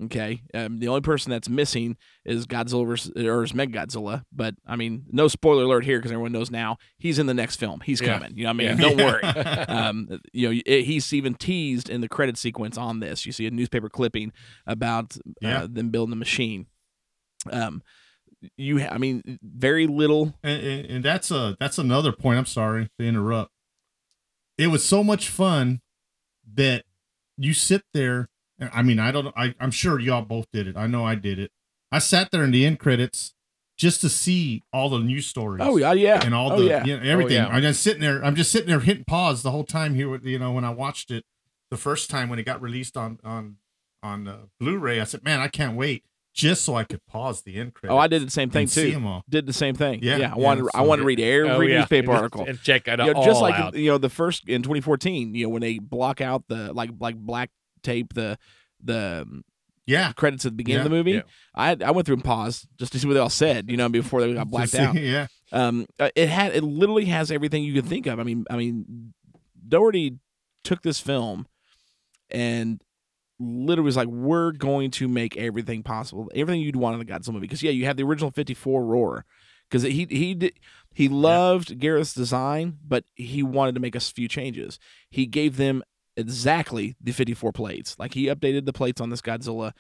[0.04, 0.42] Okay.
[0.54, 4.22] Um, the only person that's missing is Godzilla versus or is Mechagodzilla.
[4.32, 7.56] But I mean, no spoiler alert here because everyone knows now he's in the next
[7.56, 7.80] film.
[7.84, 8.14] He's Yeah.
[8.14, 8.36] coming.
[8.36, 8.78] You know what I mean?
[8.78, 8.88] Yeah.
[8.88, 9.22] Don't worry.
[9.68, 13.26] um, you know, it, he's even teased in the credit sequence on this.
[13.26, 14.32] You see a newspaper clipping
[14.66, 16.66] about uh, them building the machine.
[17.50, 17.82] Um,
[18.56, 20.34] you, I mean, very little.
[20.42, 22.38] and, and, and that's a that's another point.
[22.38, 23.50] I'm sorry to interrupt.
[24.58, 25.80] It was so much fun
[26.54, 26.84] that
[27.36, 28.28] you sit there.
[28.58, 29.32] and I mean, I don't.
[29.36, 30.76] I, I'm sure y'all both did it.
[30.76, 31.50] I know I did it.
[31.90, 33.34] I sat there in the end credits
[33.76, 35.60] just to see all the news stories.
[35.64, 36.84] Oh yeah, yeah, and all oh, the yeah.
[36.84, 37.36] you know, everything.
[37.36, 37.48] yeah.
[37.48, 38.24] I'm just sitting there.
[38.24, 40.08] I'm just sitting there hitting pause the whole time here.
[40.08, 41.24] With you know, when I watched it
[41.70, 43.56] the first time when it got released on on
[44.02, 47.56] on uh, Blu-ray, I said, "Man, I can't wait." Just so I could pause the
[47.56, 47.92] end credits.
[47.94, 48.96] Oh, I did the same thing and see too.
[48.96, 49.22] 'em all.
[49.28, 50.00] Did the same thing.
[50.02, 50.66] Yeah, Yeah, I yeah, wanted.
[50.74, 51.78] I so- wanted to read every Oh, yeah.
[51.80, 52.44] newspaper article.
[52.46, 53.74] and check it You know, all just like out.
[53.74, 55.34] you know the first in 2014.
[55.34, 57.50] You know when they block out the like like black
[57.82, 58.38] tape the
[58.82, 59.44] the um,
[59.86, 61.12] Yeah, credits at the beginning of the movie.
[61.12, 61.22] yeah.
[61.54, 63.70] I I went through and paused just to see what they all said.
[63.70, 64.94] You know before they got blacked Just- out.
[64.94, 68.18] Yeah, Um, uh, it had it literally has everything you could think of.
[68.18, 69.12] I mean, I mean,
[69.68, 70.16] Dougherty
[70.64, 71.46] took this film
[72.30, 72.80] and
[73.42, 77.34] literally was like, we're going to make everything possible, everything you'd want in a Godzilla
[77.34, 77.46] movie.
[77.46, 79.24] Because yeah, you have the original fifty four roar,
[79.68, 80.52] because he he did,
[80.94, 84.78] he loved Gareth's design, but he wanted to make a few changes.
[85.10, 85.82] He gave them
[86.16, 87.98] exactly the fifty four plates.
[87.98, 89.72] Like he updated the plates on this Godzilla.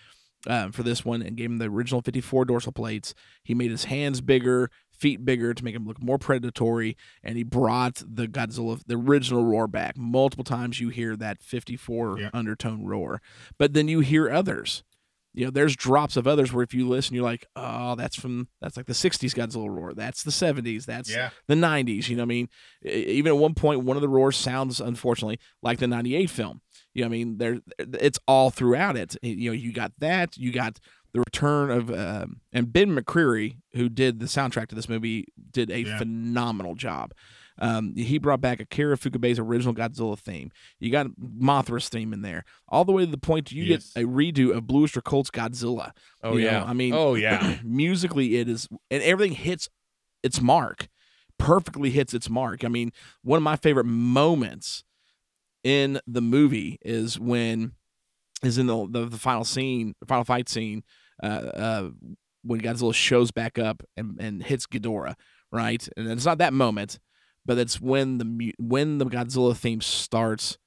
[0.44, 3.14] Um, for this one and gave him the original 54 dorsal plates.
[3.44, 7.42] He made his hands bigger, feet bigger to make him look more predatory, and he
[7.42, 9.96] brought the Godzilla, the original roar back.
[9.98, 12.30] Multiple times you hear that 54 Yeah.
[12.32, 13.20] undertone roar,
[13.58, 14.84] but then you hear others.
[15.34, 18.48] You know, there's drops of others where if you listen, you're like, oh, that's from
[18.60, 19.94] that's like the 60s Godzilla roar.
[19.94, 20.84] That's the 70s.
[20.84, 21.30] That's Yeah.
[21.48, 22.08] the 90s.
[22.10, 22.48] You know what I mean?
[22.84, 26.60] Even at one point, one of the roars sounds, unfortunately, like the 98 film.
[26.92, 27.38] You know I mean?
[27.38, 29.16] There, it's all throughout it.
[29.22, 30.36] You know, you got that.
[30.36, 30.78] You got
[31.14, 35.70] the return of um, and Bear McCreary, who did the soundtrack to this movie, did
[35.70, 35.98] a Yeah.
[35.98, 37.12] phenomenal job.
[37.58, 40.50] Um, he brought back Akira Ifukube's original Godzilla theme.
[40.80, 43.92] You got Mothra's theme in there, all the way to the point you Yes.
[43.92, 45.92] get a redo of Blue Oyster Cult's Godzilla.
[46.22, 46.64] Oh You know, yeah.
[46.64, 47.58] I mean, oh yeah.
[47.64, 49.68] musically it is, and everything hits
[50.22, 50.88] its mark,
[51.38, 52.64] perfectly hits its mark.
[52.64, 52.90] I mean,
[53.22, 54.82] one of my favorite moments
[55.62, 57.72] in the movie is when
[58.42, 60.82] is in the the, the final scene, the final fight scene,
[61.22, 61.90] uh, uh,
[62.42, 65.14] when Godzilla shows back up and, and hits Ghidorah,
[65.50, 65.86] right?
[65.96, 66.98] And it's not that moment,
[67.46, 70.58] but it's when the when the Godzilla theme starts.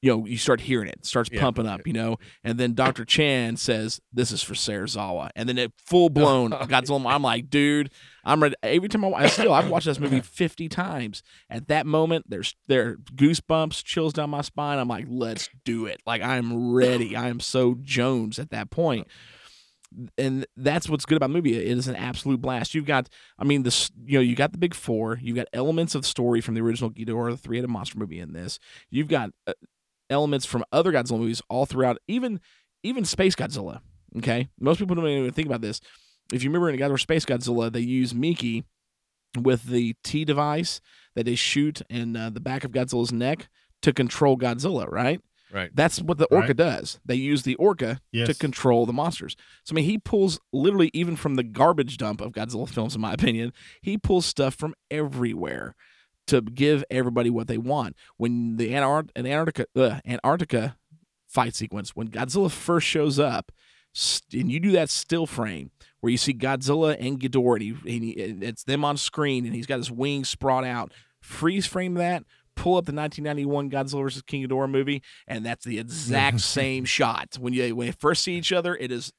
[0.00, 1.40] You know, you start hearing it, it starts Yeah.
[1.40, 3.04] pumping up, you know, and then Dr.
[3.04, 5.30] Chen says, This is for Serizawa.
[5.34, 7.12] And then it full blown Godzilla.
[7.12, 7.90] I'm like, dude,
[8.24, 8.54] I'm ready.
[8.62, 11.22] Every time I, I still, I've watched this movie 50 times.
[11.50, 14.78] At that moment, there's there are goosebumps, chills down my spine.
[14.78, 16.00] I'm like, let's do it.
[16.06, 17.16] Like, I'm ready.
[17.16, 19.08] I am so Jones at that point.
[20.18, 21.56] And that's what's good about the movie.
[21.56, 22.74] It is an absolute blast.
[22.74, 25.18] You've got, I mean, this, you know, you got the big four.
[25.22, 28.34] You've got elements of the story from the original Ghidorah, the three-headed monster movie in
[28.34, 28.58] this.
[28.90, 29.54] You've got uh,
[30.10, 32.40] elements from other Godzilla movies all throughout, even
[32.82, 33.80] even Space Godzilla.
[34.16, 35.80] Okay, most people don't even think about this.
[36.32, 38.64] If you remember in Godzilla Space Godzilla, they use Miki
[39.38, 40.80] with the T device
[41.14, 43.48] that they shoot in uh, the back of Godzilla's neck
[43.82, 44.90] to control Godzilla.
[44.90, 45.20] Right.
[45.50, 45.70] Right.
[45.74, 46.56] That's what the orca Right.
[46.56, 47.00] does.
[47.06, 49.34] They use the orca to control the monsters.
[49.64, 53.00] So I mean, he pulls literally even from the garbage dump of Godzilla films, in
[53.00, 53.52] my opinion.
[53.80, 55.74] He pulls stuff from everywhere
[56.28, 57.96] to give everybody what they want.
[58.16, 60.76] When the Antarct- Antarctica uh, Antarctica
[61.26, 63.52] fight sequence, when Godzilla first shows up,
[63.92, 65.70] st- and you do that still frame
[66.00, 69.54] where you see Godzilla and Ghidorah, and, he, and, he, it's them on screen, and
[69.54, 70.92] he's got his wings sprawled out.
[71.20, 72.24] Freeze frame that.
[72.54, 77.36] Pull up the 1991 Godzilla vs King Ghidorah movie, and that's the exact same shot.
[77.38, 79.12] When you when you first see each other, it is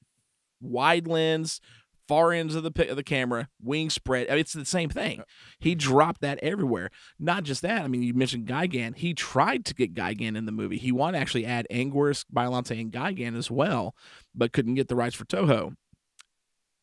[0.62, 1.62] wide lens,
[2.10, 4.28] far ends of the of the camera, wing spread.
[4.28, 5.22] I mean, it's the same thing.
[5.60, 6.89] He dropped that everywhere.
[7.20, 7.84] Not just that.
[7.84, 8.97] I mean, you mentioned Gigan.
[8.97, 10.78] He tried to get Gigan in the movie.
[10.78, 13.95] He wanted to actually add Anguirus, Biolante, and Gigan as well,
[14.36, 15.76] but couldn't get the rights for Toho.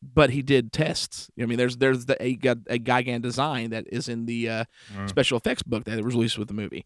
[0.01, 1.29] But he did tests.
[1.41, 2.37] I mean, there's there's the a,
[2.69, 4.63] a Gigan design that is in the uh,
[4.95, 5.09] Mm.
[5.09, 6.85] special effects book that was released with the movie.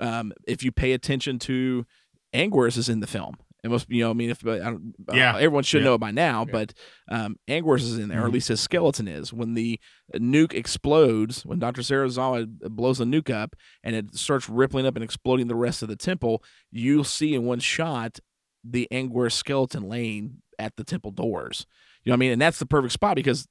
[0.00, 1.86] Um, if you pay attention to
[2.34, 3.36] Anguirus is in the film.
[3.64, 5.34] It must be, you know, I mean, if I don't, Yeah.
[5.34, 5.86] uh, everyone should Yeah.
[5.86, 6.52] know it by now, Yeah.
[6.52, 6.74] but
[7.10, 8.34] um, Anguirus is in there, or at Mhm.
[8.34, 9.32] least his skeleton is.
[9.32, 9.80] When the
[10.14, 11.82] nuke explodes, when Dr.
[11.82, 15.88] Serizawa blows the nuke up and it starts rippling up and exploding the rest of
[15.88, 18.20] the temple, you'll see in one shot
[18.62, 21.66] the Anguirus skeleton laying at the temple doors.
[22.04, 22.32] You know what I mean?
[22.32, 23.48] And that's the perfect spot because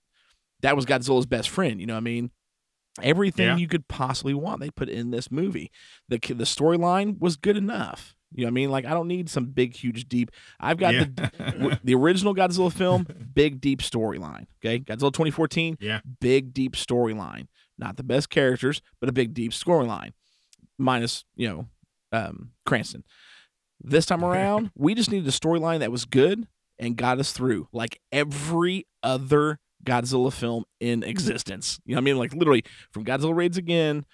[0.61, 1.79] that was Godzilla's best friend.
[1.81, 2.31] You know what I mean?
[3.01, 3.57] Everything Yeah.
[3.57, 5.71] you could possibly want, they put in this movie.
[6.07, 8.14] The the storyline was good enough.
[8.33, 8.71] You know what I mean?
[8.71, 10.31] Like I don't need some big, huge, deep.
[10.59, 14.47] I've got the the original Godzilla film, big, deep storyline.
[14.63, 16.01] Okay, Godzilla 2014, Yeah.
[16.19, 17.47] big, deep storyline.
[17.77, 20.11] Not the best characters, but a big, deep storyline.
[20.77, 21.67] Minus, you know,
[22.11, 23.03] um, Cranston.
[23.81, 26.47] This time around, we just needed a storyline that was good
[26.79, 31.79] and got us through, like every other Godzilla film in existence.
[31.85, 32.17] You know what I mean?
[32.17, 34.05] Like literally from Godzilla Raids Again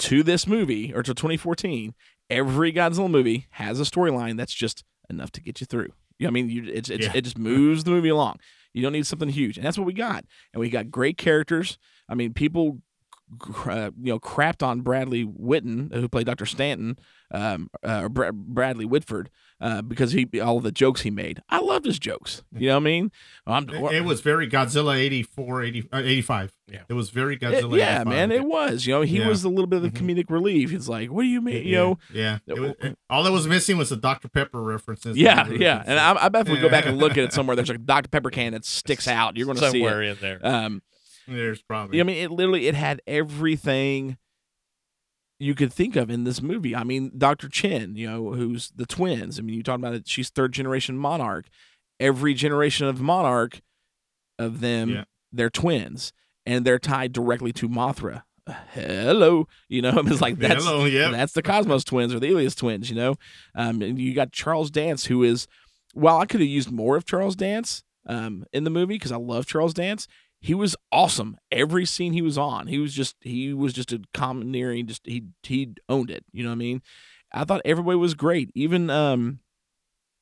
[0.00, 1.94] to this movie or to 2014,
[2.30, 5.92] every Godzilla movie has a storyline that's just enough to get you through.
[6.18, 6.50] You know I mean?
[6.50, 7.12] You, it's, it's, Yeah.
[7.14, 8.38] It just moves the movie along.
[8.72, 9.56] You don't need something huge.
[9.56, 10.24] And that's what we got.
[10.52, 11.78] And we got great characters.
[12.08, 12.80] I mean, people,
[13.66, 16.46] uh, you know, crapped on Bradley Whitten, who played Dr.
[16.46, 16.98] Stanton,
[17.30, 21.40] um, uh, Bradley Whitford, uh, because he all of the jokes he made.
[21.48, 22.42] I loved his jokes.
[22.52, 23.12] You know what I mean?
[23.46, 26.52] I'm, It, it was very Godzilla 84, 80, uh, 85.
[26.68, 26.80] Yeah.
[26.88, 28.06] It was very it- Godzilla yeah, 85.
[28.06, 28.86] man, it was.
[28.86, 29.28] You know, he Yeah.
[29.28, 30.16] was a little bit of the Mhm.
[30.16, 30.70] comedic relief.
[30.70, 32.38] He's like, "What do you mean?" You yeah, know, yeah.
[32.46, 34.28] It was- it- all that was missing was the Dr.
[34.28, 35.16] Pepper references.
[35.16, 35.82] yeah, yeah.
[35.86, 37.78] And I, I bet if we go back and look at it somewhere, there's a
[37.78, 39.36] Dr Pepper can that sticks out.
[39.36, 40.08] You're going to see somewhere it.
[40.10, 40.40] in there.
[40.42, 40.82] Um,
[41.28, 41.98] There's probably.
[42.00, 44.16] I mean, it literally it had everything
[45.38, 46.74] you could think of in this movie.
[46.74, 47.48] I mean, Dr.
[47.48, 49.38] Chen, you know, who's the twins.
[49.38, 51.46] I mean, you talk about it, she's third generation monarch.
[52.00, 53.60] Every generation of monarch
[54.38, 55.04] of them, Yeah.
[55.32, 56.12] they're twins,
[56.44, 58.22] and they're tied directly to Mothra.
[58.72, 61.10] Hello, you know, it's like that's Hello, yep.
[61.12, 63.16] that's the Cosmos twins or the Elias twins, you know.
[63.54, 65.46] Um, and you got Charles Dance, who is,
[65.94, 69.16] while I could have used more of Charles Dance um, in the movie because I
[69.16, 70.06] love Charles Dance,
[70.40, 71.36] he was awesome.
[71.50, 74.86] Every scene he was on, he was just he was just a commandeering.
[74.86, 76.24] Just he he owned it.
[76.32, 76.82] You know what I mean?
[77.32, 78.50] I thought everybody was great.
[78.54, 79.40] Even um,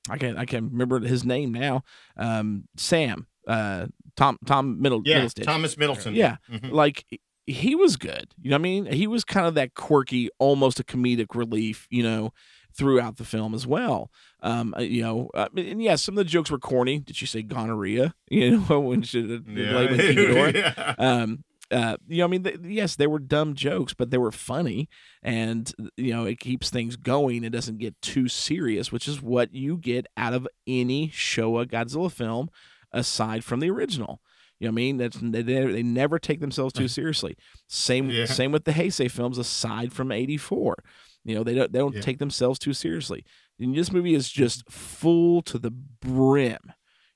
[0.09, 1.83] I can't I can't remember his name now.
[2.17, 3.87] Um, Sam, uh,
[4.17, 5.27] Tom Tom Middle Yeah.
[5.43, 6.15] Thomas Middleton.
[6.15, 6.71] Yeah, Mhm.
[6.73, 7.05] like
[7.47, 8.35] he was good.
[8.41, 8.87] You know what I mean?
[8.87, 11.87] He was kind of that quirky, almost a comedic relief.
[11.91, 12.33] You know,
[12.77, 14.11] throughout the film as well.
[14.43, 16.99] Um, uh, you know, uh, and yeah, some of the jokes were corny.
[16.99, 18.15] Did she say gonorrhea?
[18.31, 19.39] You know, when she Yeah.
[19.39, 20.55] Ghidorah.
[20.55, 20.95] Yeah.
[20.99, 24.31] Um, uh, you know, I mean, th- yes, they were dumb jokes, but they were
[24.31, 24.89] funny,
[25.23, 27.43] and you know, it keeps things going.
[27.43, 32.13] It doesn't get too serious, which is what you get out of any Showa Godzilla
[32.13, 32.51] film,
[32.93, 34.21] aside from the original.
[34.61, 34.97] You know what I mean?
[34.99, 37.35] That's they, they they never take themselves too seriously.
[37.67, 38.27] Same Yeah.
[38.27, 40.77] same with the Heisei films, aside from '84.
[41.25, 42.01] You know, they don't they don't Yeah.
[42.01, 43.25] take themselves too seriously.
[43.59, 46.59] And this movie is just full to the brim.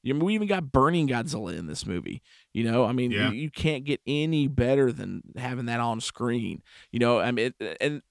[0.03, 2.23] You know, we even got Burning Godzilla in this movie.
[2.55, 3.31] You know, I mean, Yeah.
[3.31, 6.63] you, you can't get any better than having that on screen.
[6.93, 8.03] You know, I mean, it, and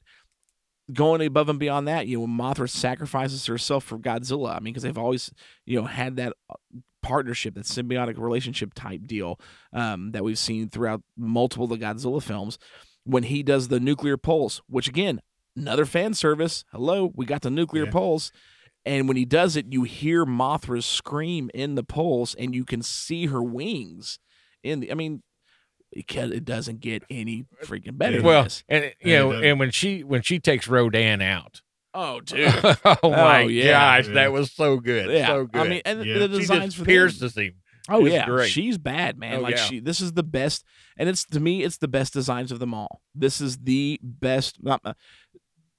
[0.93, 4.55] going above and beyond that, you know, when Mothra sacrifices herself for Godzilla.
[4.55, 5.31] I mean, because they've always,
[5.65, 6.55] you know, had that uh,
[7.01, 9.39] partnership, that symbiotic relationship type deal
[9.73, 12.57] um, that we've seen throughout multiple of the Godzilla films.
[13.03, 15.21] When he does the nuclear pulse, which again,
[15.57, 16.63] another fan service.
[16.71, 17.91] Hello, we got the nuclear Yeah.
[17.91, 18.31] pulse.
[18.85, 22.81] And when he does it, you hear Mothra's scream in the pulse, and you can
[22.81, 24.19] see her wings.
[24.63, 25.23] In the, I mean,
[25.91, 28.17] it, it doesn't get any freaking better.
[28.17, 28.63] than Well, this.
[28.69, 31.61] and you know, and when she when she takes Rodan out,
[31.93, 32.53] oh, dude,
[32.85, 33.71] oh my yeah.
[33.97, 34.13] gosh, Yeah.
[34.13, 35.27] that was so good, yeah.
[35.27, 35.61] so good.
[35.61, 36.19] I mean, and Yeah.
[36.19, 37.55] the she designs just for them- pierces him.
[37.89, 38.49] Oh It's yeah, great.
[38.51, 39.35] she's bad, man.
[39.37, 39.63] Oh, like yeah.
[39.63, 40.65] she, this is the best,
[40.97, 43.01] and it's to me, it's the best designs of them all.
[43.15, 44.61] This is the best.
[44.61, 44.93] Not, uh,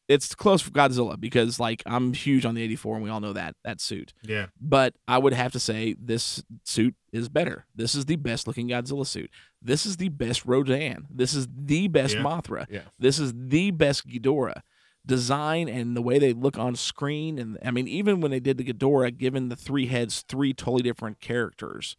[0.08, 3.34] it's close for Godzilla because like I'm huge on the '84, and we all know
[3.34, 4.14] that that suit.
[4.22, 4.46] Yeah.
[4.60, 7.66] But I would have to say this suit is better.
[7.74, 9.30] This is the best looking Godzilla suit.
[9.60, 11.06] This is the best Rodan.
[11.10, 12.22] This is the best Yeah.
[12.22, 12.66] Mothra.
[12.70, 12.82] Yeah.
[12.98, 14.62] This is the best Ghidorah.
[15.06, 18.58] Design and the way they look on screen, and I mean, even when they did
[18.58, 21.96] the Ghidorah, given the three heads, three totally different characters,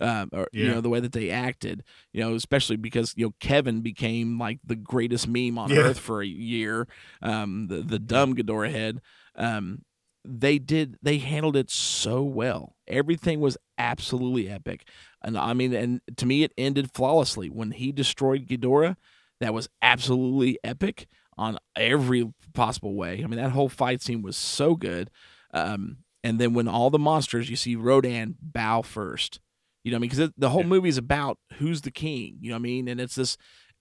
[0.00, 1.82] um, or you know the way that they acted,
[2.12, 5.78] you know, especially because you know Kevin became like the greatest meme on Yeah.
[5.78, 6.86] earth for a year,
[7.22, 9.00] um, the the dumb Ghidorah head.
[9.36, 9.84] Um,
[10.24, 12.76] they did they handled it so well.
[12.86, 14.86] Everything was absolutely epic,
[15.22, 18.96] and I mean, and to me, it ended flawlessly when he destroyed Ghidorah.
[19.40, 21.06] That was absolutely epic
[21.38, 23.22] on every possible way.
[23.24, 25.10] I mean, that whole fight scene was so good.
[25.54, 29.40] Um, and then when all the monsters, you see Rodan bow first.
[29.82, 30.10] You know what I mean?
[30.10, 32.38] Because the whole movie is about who's the king.
[32.40, 32.88] You know what I mean?
[32.88, 33.36] And it's this,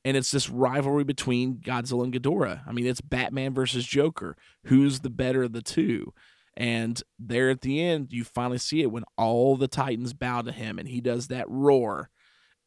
[0.06, 2.62] and it's this rivalry between Godzilla and Ghidorah.
[2.66, 4.38] I mean, it's Batman versus Joker.
[4.66, 6.14] Who's the better of the two?
[6.56, 10.52] And there at the end, you finally see it when all the Titans bow to
[10.52, 12.10] him, and he does that roar,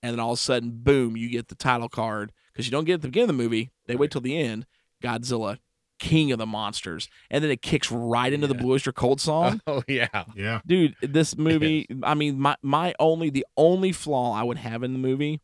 [0.02, 2.84] and then all of a sudden, boom, you get the title card because you don't
[2.84, 3.70] get it at the beginning of the movie.
[3.86, 4.66] They wait till the end.
[5.02, 5.58] Godzilla,
[6.02, 9.60] King of the Monsters, and then it kicks right into the Blue Oyster Cult song
[9.68, 10.60] Oh yeah, Yeah.
[10.66, 14.92] dude this movie i mean my my only the only flaw i would have in
[14.94, 15.40] the movie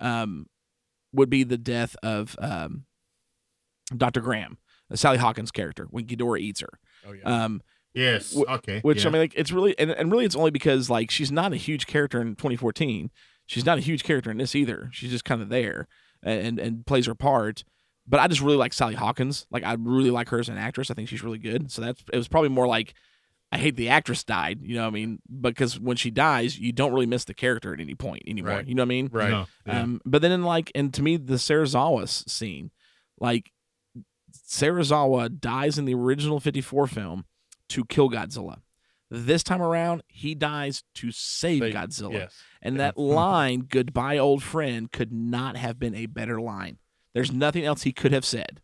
[0.00, 0.46] um
[1.12, 2.86] would be the death of um
[3.96, 4.58] dr graham
[4.94, 6.70] sally hawkins character when Ghidorah eats her
[7.06, 7.44] oh yeah.
[7.44, 7.62] um
[7.94, 8.34] Yes.
[8.34, 8.80] Wh- okay.
[8.80, 9.08] which yeah.
[9.08, 11.56] i mean like it's really and, and really it's only because like she's not a
[11.56, 13.10] huge character in 2014
[13.46, 15.86] she's not a huge character in this either she's just kind of there
[16.22, 17.62] and and plays her part
[18.06, 20.90] but i just really like sally hawkins like i really like her as an actress
[20.90, 22.94] i think she's really good so that's it was probably more like
[23.52, 26.72] i hate the actress died you know what i mean because when she dies you
[26.72, 28.66] don't really miss the character at any point anymore Right.
[28.66, 29.30] you know what i mean right.
[29.30, 29.82] No, yeah.
[29.82, 32.70] um, but then in like, and to me, the Serizawa s- scene,
[33.20, 33.52] like
[34.48, 37.24] Serizawa dies in the original 54 film
[37.70, 38.58] to kill Godzilla.
[39.10, 42.12] This time around, he dies to save They- Godzilla.
[42.14, 42.34] Yes.
[42.62, 46.78] And that line, goodbye, old friend, could not have been a better line.
[47.14, 48.60] There's nothing else he could have said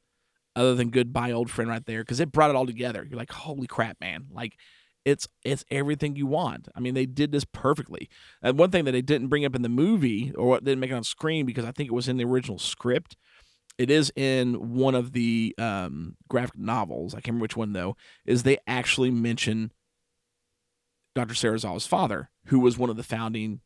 [0.56, 3.06] other than goodbye, old friend, right there, because it brought it all together.
[3.08, 4.26] You're like, holy crap, man.
[4.30, 4.56] Like,
[5.04, 6.68] it's it's everything you want.
[6.74, 8.08] I mean, they did this perfectly.
[8.42, 10.90] And one thing that they didn't bring up in the movie, or what didn't make
[10.90, 13.16] it on screen, because I think it was in the original script.
[13.78, 17.14] It is in one of the um, graphic novels.
[17.14, 17.96] I can't remember which one though.
[18.26, 19.72] Is they actually mention
[21.14, 21.34] Dr.
[21.34, 23.60] Serizawa's father, who was one of the founding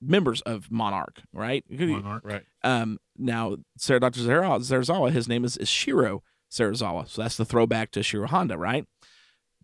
[0.00, 1.64] members of Monarch, right?
[1.70, 2.22] Monarch.
[2.24, 2.42] Right.
[2.62, 4.20] Um, now, Sarah Dr.
[4.20, 7.08] Zara- Serizawa, his name is, is Shiro Serizawa.
[7.08, 8.86] So that's the throwback to Shiro Honda, right?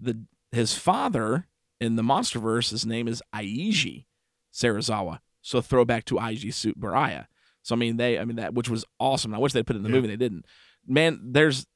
[0.00, 1.46] The His father
[1.80, 4.04] in the Monsterverse, his name is Eiji
[4.52, 5.18] Serizawa.
[5.42, 7.26] So throwback to Eiji Tsuburaya.
[7.62, 9.34] So I mean, they, I mean that, which was awesome.
[9.34, 9.94] I wish they put it in the Yeah.
[9.96, 10.08] movie.
[10.08, 10.44] They didn't.
[10.86, 11.66] Man, there's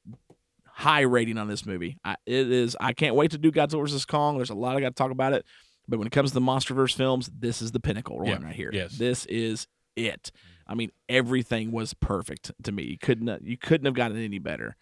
[0.67, 1.97] high rating on this movie.
[2.03, 2.75] I, it is.
[2.79, 4.35] I can't wait to do Godzilla vs Kong.
[4.37, 5.45] There's a lot I got to talk about it.
[5.87, 8.43] But when it comes to the MonsterVerse films, this is the pinnacle one Yeah.
[8.43, 8.71] right here.
[8.73, 8.97] Yes.
[8.97, 10.31] This is it.
[10.67, 12.83] I mean, everything was perfect to me.
[12.83, 14.75] You couldn't you couldn't have gotten it any better.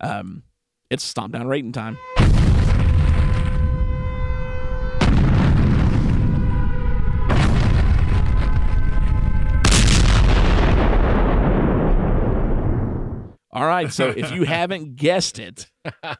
[0.00, 0.44] Um,
[0.90, 1.98] it's stomp down rating time.
[13.52, 15.70] All right, so if you haven't guessed it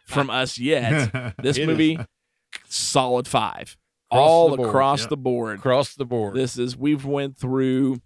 [0.07, 1.99] from us yet, this movie
[2.69, 3.77] solid five, Across
[4.21, 5.09] all the board, across yeah.
[5.09, 5.59] the board.
[5.59, 6.35] Across the board.
[6.35, 8.01] This is we've went through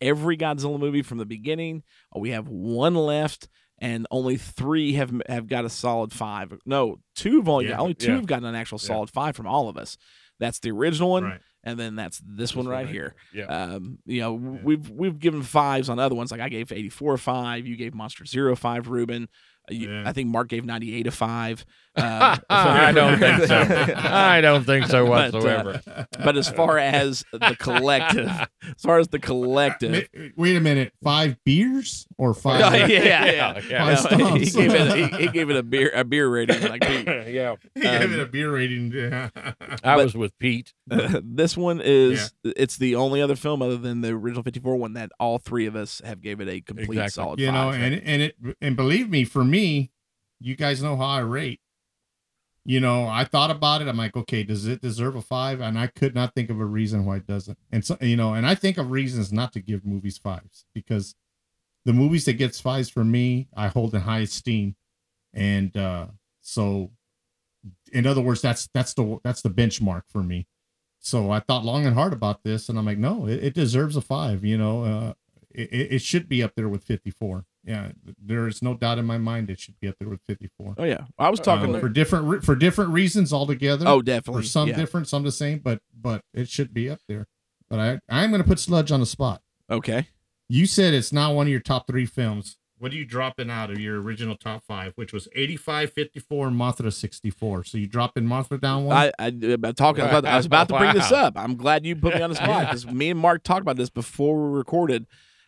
[0.00, 1.82] every Godzilla movie from the beginning.
[2.14, 6.52] Uh, We have one left, and only three have have got a solid five.
[6.66, 8.16] No, two have only Yeah, got, only two yeah.
[8.16, 9.96] have gotten an actual solid five from all of us.
[10.38, 11.40] That's the original one, Right.
[11.64, 13.14] and then that's this, one one right right here.
[13.32, 13.46] Yeah.
[13.46, 16.30] Um, you know, we've we've given fives on other ones.
[16.30, 17.66] Like I gave eighty four five.
[17.66, 19.28] You gave Monster Zero five, Ruben.
[19.70, 20.02] Uh, you- Yeah.
[20.08, 21.64] I think Mark gave ninety eight a five.
[21.98, 23.56] Um, I don't think so.
[23.96, 25.80] I don't think so But, uh, whatsoever.
[26.22, 30.06] but as far as the collective, as far as the collective,
[30.36, 30.92] Wait a minute.
[31.02, 32.60] Five beers or five?
[32.62, 34.96] Oh, yeah, yeah, Yeah, Five No, he gave it.
[35.14, 37.06] He, he gave it a beer a beer rating like Pete.
[37.28, 37.54] yeah.
[37.74, 38.92] He gave Um, it a beer rating.
[38.92, 39.30] Yeah.
[39.82, 40.74] I was with Pete.
[40.86, 45.10] this one is it's the only other film other than the original 54 one that
[45.18, 47.10] all three of us have gave it a complete Exactly.
[47.10, 49.55] solid you know, and and it and believe me, for me,
[50.40, 51.60] you guys know how I rate.
[52.64, 53.86] You know, I thought about it.
[53.86, 55.60] I'm like, okay, does it deserve a five?
[55.60, 57.56] And I could not think of a reason why it doesn't.
[57.70, 61.14] And so, you know, and I think of reasons not to give movies fives because
[61.84, 64.74] the movies that gets fives for me, I hold in high esteem.
[65.32, 66.06] And uh
[66.40, 66.92] so,
[67.92, 70.46] in other words, that's that's the that's the benchmark for me.
[71.00, 73.96] So I thought long and hard about this, and I'm like, no, it, it deserves
[73.96, 74.44] a five.
[74.44, 75.12] You know, uh,
[75.50, 77.44] it it should be up there with 54.
[77.66, 77.90] Yeah,
[78.24, 80.76] there is no doubt in my mind it should be up there with 54.
[80.78, 81.74] oh yeah, I was talking.
[81.74, 83.84] Um, for different re- for different reasons altogether.
[83.88, 84.44] oh, for definitely.
[84.44, 84.76] some yeah.
[84.76, 87.26] different, some the same, but but it should be up there.
[87.68, 89.42] But I I'm going to put Sludge on the spot.
[89.68, 90.06] Okay.
[90.48, 92.56] You said it's not one of your top three films.
[92.78, 96.60] What are you dropping out of your original top five, which was 85, 54, and
[96.60, 97.64] Mothra 64?
[97.64, 98.96] So you dropping Mothra down one?
[98.96, 100.04] I, I about talking.
[100.04, 101.34] I, I was about to bring this up.
[101.36, 103.88] I'm glad you put me on the spot because me and Mark talked about this
[103.88, 105.06] before we recorded.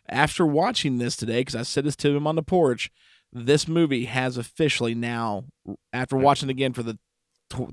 [0.09, 2.91] After watching this today, because I said this to him on the porch,
[3.33, 5.45] this movie has officially now,
[5.93, 6.99] after watching it again for the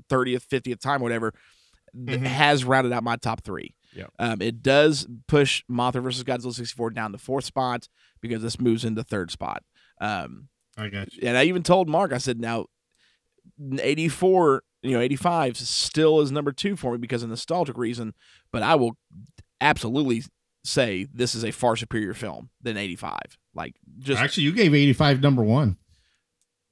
[0.08, 1.32] thirtieth, fiftieth time, whatever,
[1.96, 2.20] Mhm.
[2.26, 3.74] has rounded out my top three.
[3.94, 4.10] Yep.
[4.18, 7.88] Um, it does push Mothra versus Godzilla 64 down to fourth spot
[8.20, 9.62] because this moves into third spot.
[10.00, 11.26] Um, I got you.
[11.26, 12.66] and I even told Mark, I said, now,
[13.78, 18.14] 84, you know, 85 still is number two for me because of nostalgic reason,
[18.52, 18.96] but I will
[19.60, 20.24] absolutely
[20.66, 23.18] say this is a far superior film than 85.
[23.54, 25.76] Like, just, Actually, you gave 85 number one.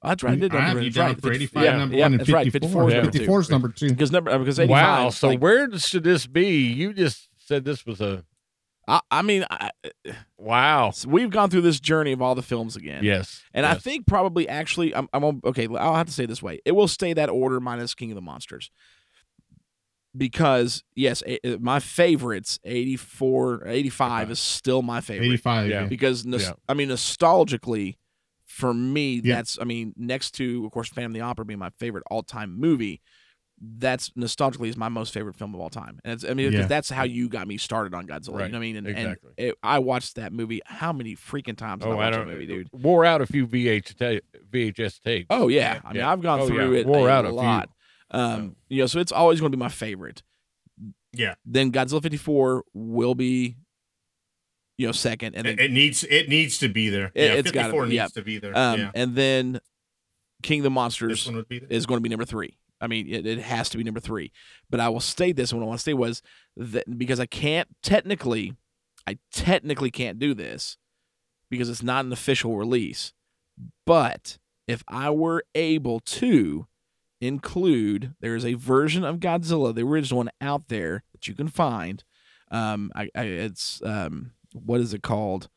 [0.02, 0.34] that's right.
[0.34, 1.20] I did I have you that's down right.
[1.20, 2.52] for 85 yeah, number yeah, one and that's right.
[2.52, 2.68] 54.
[2.68, 2.96] 54 is Yeah.
[3.00, 3.18] number two.
[3.18, 3.88] 54 is number two.
[3.90, 4.70] Because number, because 85.
[4.70, 5.10] Wow.
[5.10, 6.66] So like, where should this be?
[6.72, 8.24] You just said this was a
[8.86, 10.90] I, I mean, I, uh, wow.
[10.90, 13.02] so we've gone through this journey of all the films again.
[13.02, 13.42] Yes.
[13.54, 15.68] And I think probably actually, I'm, I'm okay.
[15.78, 18.14] I'll have to say it this way: it will stay that order minus King of
[18.16, 18.70] the Monsters,
[20.16, 25.68] because yes, a- uh, my favorites 84, 85 is still my favorite 85.
[25.68, 25.80] Yeah.
[25.82, 25.86] Yeah.
[25.86, 26.52] because nos- Yeah.
[26.68, 27.96] I mean nostalgically,
[28.44, 29.36] for me, Yeah.
[29.36, 32.22] that's I mean next to of course Phantom of the Opera being my favorite all
[32.22, 33.00] time movie.
[33.60, 36.66] That's nostalgically is my most favorite film of all time, and it's I mean Yeah.
[36.66, 38.34] that's how you got me started on Godzilla.
[38.40, 38.46] Right.
[38.46, 38.76] You know what I mean?
[38.78, 39.30] And, Exactly.
[39.38, 41.82] and it, I watched that movie how many freaking times?
[41.84, 42.68] Oh, I I watch don't that movie, dude.
[42.72, 45.26] Wore out a few VH ta- VHS tapes.
[45.30, 46.10] Oh yeah, I mean yeah.
[46.12, 46.80] I've gone Oh, through yeah.
[46.80, 47.36] it Wore a out a few.
[48.10, 50.22] Um, you know, so it's always going to be my favorite.
[51.12, 51.34] Yeah.
[51.44, 53.56] Then Godzilla 54 will be,
[54.78, 57.12] you know, second, and then It, it needs it needs to be there.
[57.14, 58.06] It- yeah, it's gotta 54 be, needs yeah.
[58.08, 58.56] to be there.
[58.56, 58.90] um, yeah.
[58.94, 59.60] and then
[60.42, 61.68] King of the Monsters one would be there.
[61.70, 62.58] is going to be number three.
[62.80, 64.30] I mean, it, it has to be number three.
[64.68, 66.20] But I will state this, and what I want to say was
[66.56, 68.54] that because I can't technically,
[69.06, 70.76] I technically can't do this
[71.50, 73.12] because it's not an official release.
[73.86, 76.66] But if I were able to
[77.24, 81.48] include, there is a version of Godzilla, the original one, out there that you can
[81.48, 82.04] find.
[82.50, 85.48] Um, I, I it's um, what is it called?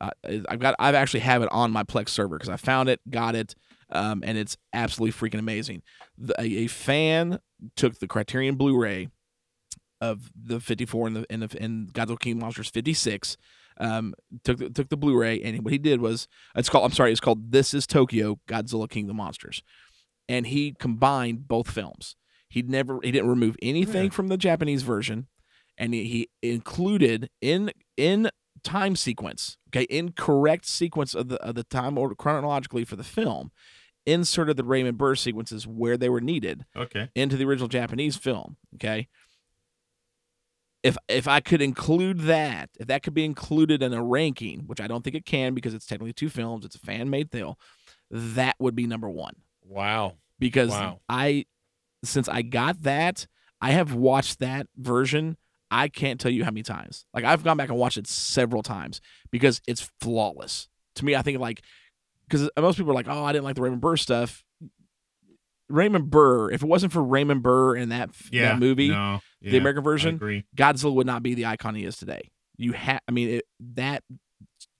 [0.00, 0.10] Uh,
[0.48, 3.34] I've got, I've actually have it on my Plex server because I found it, got
[3.34, 3.54] it,
[3.90, 5.82] um, and it's absolutely freaking amazing.
[6.18, 7.38] The, a, a fan
[7.76, 9.08] took the Criterion Blu-ray
[10.00, 13.36] of the 54 and the and the and Godzilla King Monsters 56.
[13.78, 17.10] Um, took the, took the Blu-ray and what he did was it's called I'm sorry
[17.12, 19.62] it's called This Is Tokyo Godzilla King the Monsters,
[20.28, 22.16] and he combined both films.
[22.48, 25.26] He never he didn't remove anything from the Japanese version,
[25.76, 28.30] and he, he included in in
[28.62, 33.04] time sequence okay in correct sequence of the of the time order chronologically for the
[33.04, 33.52] film
[34.06, 37.10] inserted the Raymond Burr sequences where they were needed Okay.
[37.14, 38.56] into the original Japanese film.
[38.76, 39.08] Okay.
[40.82, 44.80] If if I could include that, if that could be included in a ranking, which
[44.80, 47.54] I don't think it can because it's technically two films, it's a fan made film,
[48.10, 49.34] that would be number one.
[49.66, 50.16] Wow.
[50.38, 51.00] Because Wow.
[51.08, 51.46] I
[52.04, 53.26] since I got that,
[53.60, 55.36] I have watched that version.
[55.70, 57.06] I can't tell you how many times.
[57.12, 59.00] Like I've gone back and watched it several times
[59.30, 60.68] because it's flawless.
[60.96, 61.62] To me, I think like
[62.28, 64.44] because most people are like, "Oh, I didn't like the Raymond Burr stuff."
[65.68, 68.50] Raymond Burr, if it wasn't for Raymond Burr and that Yeah.
[68.52, 70.18] that movie, no, the American version.
[70.56, 72.30] Godzilla would not be the icon he is today.
[72.56, 73.44] You have, I mean, it,
[73.74, 74.04] that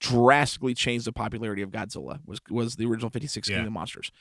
[0.01, 2.20] drastically changed the popularity of Godzilla.
[2.24, 3.57] Was was the original Fifty Six Yeah.
[3.59, 4.12] King of Monsters.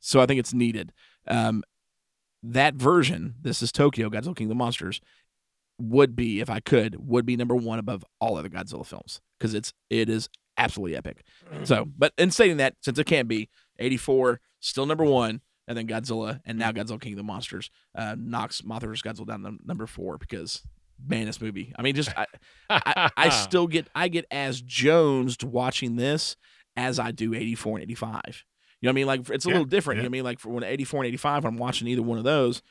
[0.00, 0.92] So I think it's needed.
[1.26, 1.62] Um,
[2.42, 5.00] that version, this is Tokyo Godzilla King of the Monsters,
[5.78, 9.54] would be if I could would be number one above all other Godzilla films because
[9.54, 11.22] it's it is absolutely epic.
[11.64, 15.76] So, but in stating that, since it can't be eighty four, still number one, and
[15.78, 19.02] then Godzilla, and now Godzilla King of the Monsters uh, knocks Mothra vs.
[19.02, 20.62] Godzilla down to number four because
[21.04, 21.72] man, this movie.
[21.78, 22.26] I mean, just I,
[22.70, 26.36] I, I still get I get as jonesed watching this
[26.76, 28.44] as I do eighty four and eighty five.
[28.80, 29.06] You know what I mean?
[29.06, 29.98] Like it's a Yeah, little different.
[29.98, 30.24] You know what I mean?
[30.24, 32.62] Like for when eighty four and eighty five, I'm watching either one of those.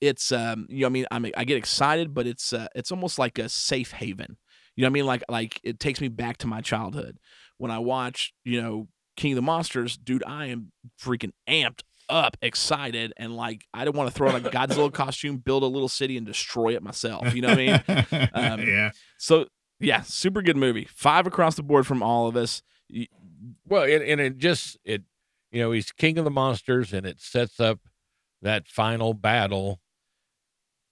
[0.00, 2.92] It's um, you know, what I mean, I'm I get excited, but it's uh, it's
[2.92, 4.36] almost like a safe haven.
[4.76, 5.06] You know what I mean?
[5.06, 7.18] Like like it takes me back to my childhood
[7.56, 10.22] when I watch you know King of the Monsters, dude.
[10.24, 10.70] I am
[11.02, 15.38] freaking amped up, excited, and like I don't want to throw on a Godzilla costume,
[15.38, 17.34] build a little city, and destroy it myself.
[17.34, 18.28] You know what I mean?
[18.32, 18.90] Um, yeah.
[19.18, 19.46] So
[19.80, 20.86] yeah, super good movie.
[20.94, 22.62] Five across the board from all of us.
[23.66, 25.02] Well, and, and it just it,
[25.50, 27.80] you know, he's king of the monsters, and it sets up
[28.42, 29.80] that final battle.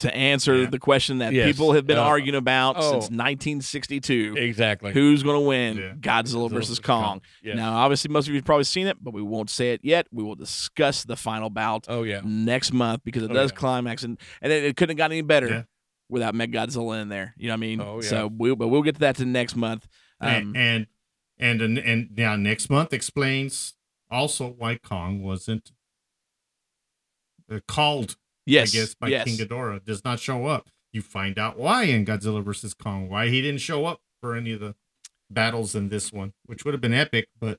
[0.00, 0.66] To answer Yeah.
[0.68, 1.46] the question that Yes.
[1.46, 2.92] people have been Uh, arguing about oh.
[3.00, 4.92] since 1962, Exactly.
[4.92, 5.78] who's going to win?
[5.78, 5.94] Yeah.
[5.98, 7.22] Godzilla versus Kong.
[7.42, 7.56] Yes.
[7.56, 10.06] Now, obviously, most of you have probably seen it, but we won't say it yet.
[10.12, 12.20] We will discuss the final bout Oh yeah.
[12.24, 13.56] next month because it Oh, does yeah.
[13.56, 15.62] climax, and and it, it couldn't have gotten any better Yeah.
[16.10, 17.32] without Mechagodzilla in there.
[17.38, 17.80] You know what I mean?
[17.80, 18.08] Oh, yeah.
[18.08, 19.88] So we but we'll get to that to next month.
[20.20, 20.86] Um, and, and
[21.38, 23.74] and and and now next month explains
[24.10, 25.72] also why Kong wasn't
[27.50, 28.16] uh, called.
[28.44, 29.24] yes, I guess by yes.
[29.24, 30.68] King Ghidorah does not show up.
[30.92, 34.52] You find out why in Godzilla versus Kong why he didn't show up for any
[34.52, 34.74] of the
[35.30, 37.28] battles in this one, which would have been epic.
[37.38, 37.58] But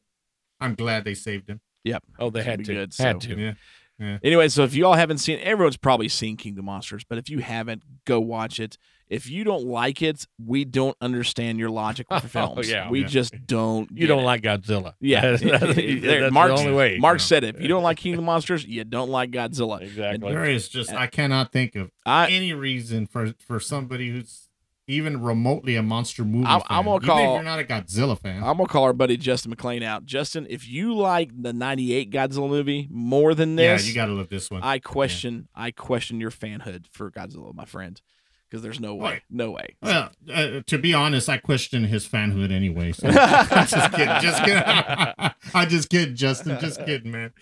[0.59, 1.61] I'm glad they saved him.
[1.83, 2.03] Yep.
[2.19, 2.73] Oh, they had to.
[2.73, 3.37] good, had to.
[3.37, 3.53] Yeah.
[3.99, 7.39] Anyway, so if you all haven't seen, everyone's probably seen Kingdom Monsters, but if you
[7.39, 8.77] haven't, go watch it.
[9.09, 12.69] If you don't like it, we don't understand your logic with the Oh, films.
[12.69, 12.89] yeah.
[12.89, 13.07] we Yeah.
[13.07, 13.89] just don't.
[13.91, 14.25] You don't it.
[14.25, 14.93] like Godzilla.
[14.99, 16.97] Yeah, that's, that's, There- that's Mark's- the only way.
[16.99, 17.23] Mark you know.
[17.23, 17.55] said it.
[17.55, 19.81] If you don't like Kingdom Monsters, you don't like Godzilla.
[19.81, 20.29] Exactly.
[20.31, 24.46] There is just I cannot think of I any reason for for somebody who's
[24.87, 26.67] even remotely a monster movie I'm- fan.
[26.69, 28.37] I'm gonna even call- if you're not a Godzilla fan.
[28.43, 30.05] I'm gonna call our buddy Justin McLean out.
[30.05, 34.13] Justin, if you like the '98 Godzilla movie more than this, yeah, you got to
[34.13, 34.63] love this one.
[34.63, 35.49] I question.
[35.53, 38.01] I question your fanhood for Godzilla, my friend,
[38.49, 39.21] because there's no way, Right.
[39.29, 39.75] no way.
[39.81, 42.91] Well, uh, to be honest, I question his fanhood anyway.
[42.93, 43.07] So.
[43.11, 44.21] I'm just kidding.
[44.21, 44.63] Just kidding.
[45.53, 46.57] I just kidding, Justin.
[46.59, 47.33] Just kidding, man.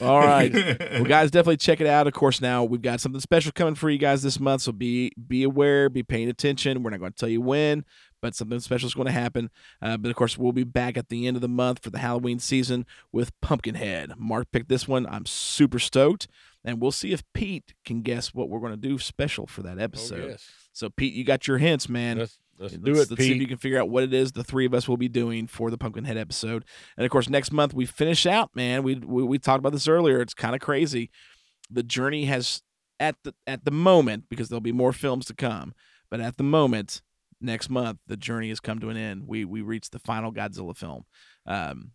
[0.00, 0.52] All right.
[0.92, 2.06] well, guys, definitely check it out.
[2.06, 5.12] Of course, now we've got something special coming for you guys this month, so be
[5.26, 6.82] be aware, be paying attention.
[6.82, 7.84] We're not going to tell you when,
[8.22, 9.50] but something special is going to happen.
[9.82, 11.98] Uh, but of course, we'll be back at the end of the month for the
[11.98, 14.12] Halloween season with Pumpkinhead.
[14.16, 15.06] Mark picked this one.
[15.06, 16.28] I'm super stoked,
[16.68, 19.78] and we'll see if Pete can guess what we're going to do special for that
[19.78, 20.30] Oh, episode.
[20.30, 20.50] yes.
[20.72, 22.18] So, Pete, you got your hints, man.
[22.18, 24.32] Let's, let's Let's, do it, let's see if you can figure out what it is
[24.32, 26.64] the three of us will be doing for the Pumpkinhead episode.
[26.96, 28.82] And of course, next month we finish out, man.
[28.82, 30.20] We we, we talked about this earlier.
[30.20, 31.10] It's kind of crazy.
[31.70, 32.62] The journey has
[33.00, 35.72] at the at the moment because there'll be more films to come,
[36.10, 37.00] but at the moment
[37.40, 39.28] next month the journey has come to an end.
[39.28, 41.04] We we reached the final Godzilla film.
[41.46, 41.92] Um,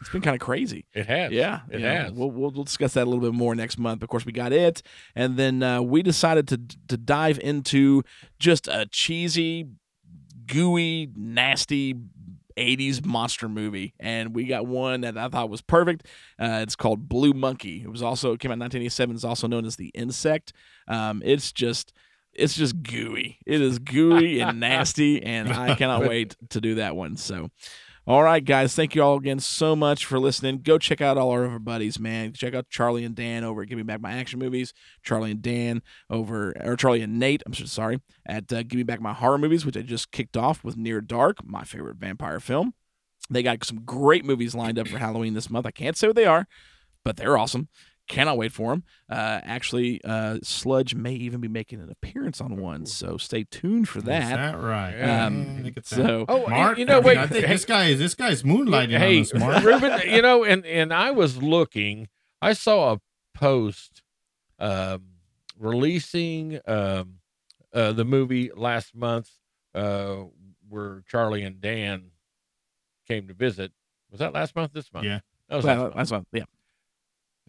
[0.00, 0.86] it's been kind of crazy.
[0.94, 1.32] It has.
[1.32, 2.12] Yeah, It know, has.
[2.12, 4.02] We'll, we'll we'll discuss that a little bit more next month.
[4.02, 4.82] Of course, we got it,
[5.14, 8.02] and then uh, we decided to to dive into
[8.38, 9.68] just a cheesy,
[10.46, 11.96] gooey, nasty.
[12.58, 16.06] 80s monster movie and we got one that I thought was perfect.
[16.38, 17.80] Uh, it's called Blue Monkey.
[17.82, 19.14] It was also it came out in 1987.
[19.16, 20.52] It's also known as The Insect.
[20.86, 21.94] Um, it's just
[22.34, 23.38] it's just gooey.
[23.46, 27.16] It is gooey and nasty and I cannot wait to do that one.
[27.16, 27.50] So
[28.04, 28.74] All right, guys.
[28.74, 30.62] Thank you all again so much for listening.
[30.62, 32.32] Go check out all our other buddies, man.
[32.32, 34.74] Check out Charlie and Dan over at Give Me Back My Action Movies.
[35.04, 38.82] Charlie and Dan over, or Charlie and Nate, I'm so sorry, at uh, Give Me
[38.82, 42.40] Back My Horror Movies, which I just kicked off with Near Dark, my favorite vampire
[42.40, 42.74] film.
[43.30, 45.64] They got some great movies lined up for Halloween this month.
[45.64, 46.48] I can't say what they are,
[47.04, 47.68] but they're awesome.
[48.08, 48.82] Cannot wait for them.
[49.08, 53.88] Uh, actually, uh, Sludge may even be making an appearance on one, so stay tuned
[53.88, 54.22] for that.
[54.22, 55.00] Is that right?
[55.00, 55.96] Um, Look at that.
[55.96, 57.16] so, Oh, Mark, you know, I wait.
[57.16, 59.64] I think hey- this guy is this guy's moonlighting hey, on us, Mark.
[59.64, 62.08] Ruben, you know, and and I was looking.
[62.42, 63.00] I saw a
[63.34, 64.02] post
[64.58, 65.04] um,
[65.58, 67.14] releasing um,
[67.72, 69.30] uh, the movie last month
[69.74, 70.16] uh,
[70.68, 72.10] where Charlie and Dan
[73.06, 73.72] came to visit.
[74.10, 74.72] Was that last month?
[74.72, 75.06] This month?
[75.06, 75.20] Yeah.
[75.48, 75.94] That was last month.
[75.94, 76.26] that's one.
[76.32, 76.44] Yeah.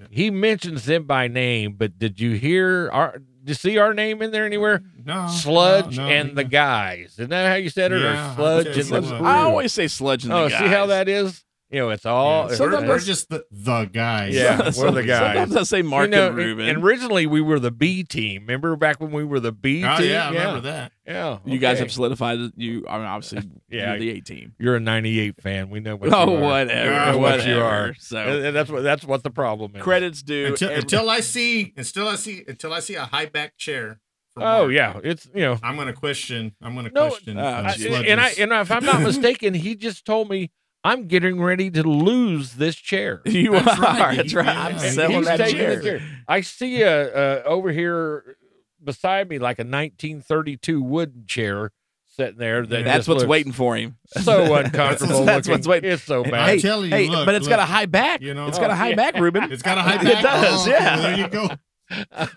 [0.09, 3.19] He mentions them by name, but did you hear our?
[3.19, 4.81] Did you see our name in there anywhere?
[5.03, 7.13] No, Sludge no, no, and he- the guys.
[7.13, 8.01] Isn't that how you said it?
[8.01, 9.21] Yeah, or Sludge I and the Sludge.
[9.21, 10.55] I always say Sludge and oh, the guys.
[10.55, 10.69] Oh, guys.
[10.69, 11.43] see how that is?
[11.73, 12.49] You know, it's all.
[12.51, 14.35] Yeah, Sometimes we're just the the guys.
[14.35, 15.19] Yeah, we're the guys.
[15.47, 15.57] Sometimes guys.
[15.57, 16.69] I say Mark you know, and Ruben.
[16.69, 18.43] And originally we were the B team.
[18.43, 20.11] Remember back when we were the B Oh team?
[20.11, 20.91] yeah, I remember that.
[21.07, 21.39] Yeah.
[21.45, 22.37] you guys have solidified.
[22.55, 24.53] You, I mean, obviously, Yeah, you're the A team.
[24.59, 25.69] You're a '98 fan.
[25.71, 26.09] We know what.
[26.13, 26.41] Oh, you are.
[26.41, 27.95] whatever, We know what you are.
[27.97, 29.81] So- And- and that's what that's what the problem is.
[29.81, 30.47] Credits due.
[30.49, 33.99] Until, every- until I see until I see until I see a high back chair.
[34.37, 35.57] Oh Mark, yeah, it's you know.
[35.63, 36.55] I'm gonna question.
[36.61, 37.37] I'm gonna No, question.
[37.37, 40.51] uh, I- and I and if I'm not mistaken, he just told me
[40.83, 43.21] I'm getting ready to lose this chair.
[43.25, 43.81] you That's are.
[43.81, 44.17] right.
[44.17, 44.47] That's right.
[44.47, 45.81] I'm selling He's that chair.
[45.81, 46.01] chair.
[46.27, 48.35] I see a, uh over here
[48.83, 51.71] beside me like a 1932 wooden chair
[52.15, 52.65] sitting there.
[52.65, 53.97] That That's what's waiting for him.
[54.07, 55.23] So uncomfortable.
[55.25, 55.51] That's looking.
[55.59, 55.91] what's waiting.
[55.91, 56.33] It's so bad.
[56.49, 58.21] I'm telling you, hey, look, but it's got a high back.
[58.21, 58.47] you know?
[58.47, 58.95] it's got a Oh, high yeah.
[58.95, 59.51] back, Ruben.
[59.51, 60.05] It's got a high back.
[60.05, 60.23] It back.
[60.23, 60.97] does, Oh, yeah.
[60.99, 61.49] There you go.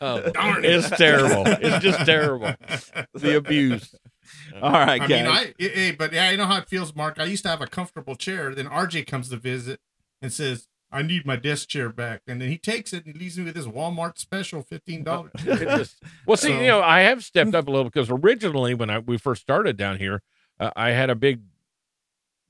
[0.01, 0.70] Oh, Darn it.
[0.70, 1.44] it's terrible.
[1.47, 2.53] It's just terrible.
[3.14, 3.94] The abuse.
[4.62, 5.11] All right, I guys.
[5.11, 7.18] mean, I, eh, but yeah, I know how it feels, Mark.
[7.18, 8.55] I used to have a comfortable chair.
[8.55, 9.80] Then RJ comes to visit
[10.22, 13.20] and says, "I need my desk chair back," and then he takes it and he
[13.20, 15.32] leaves me with this Walmart special, fifteen dollars.
[16.26, 18.99] Well, see, So- you know, I have stepped up a little because originally when I
[19.01, 20.22] we first started down here,
[20.61, 21.40] uh, I had a big.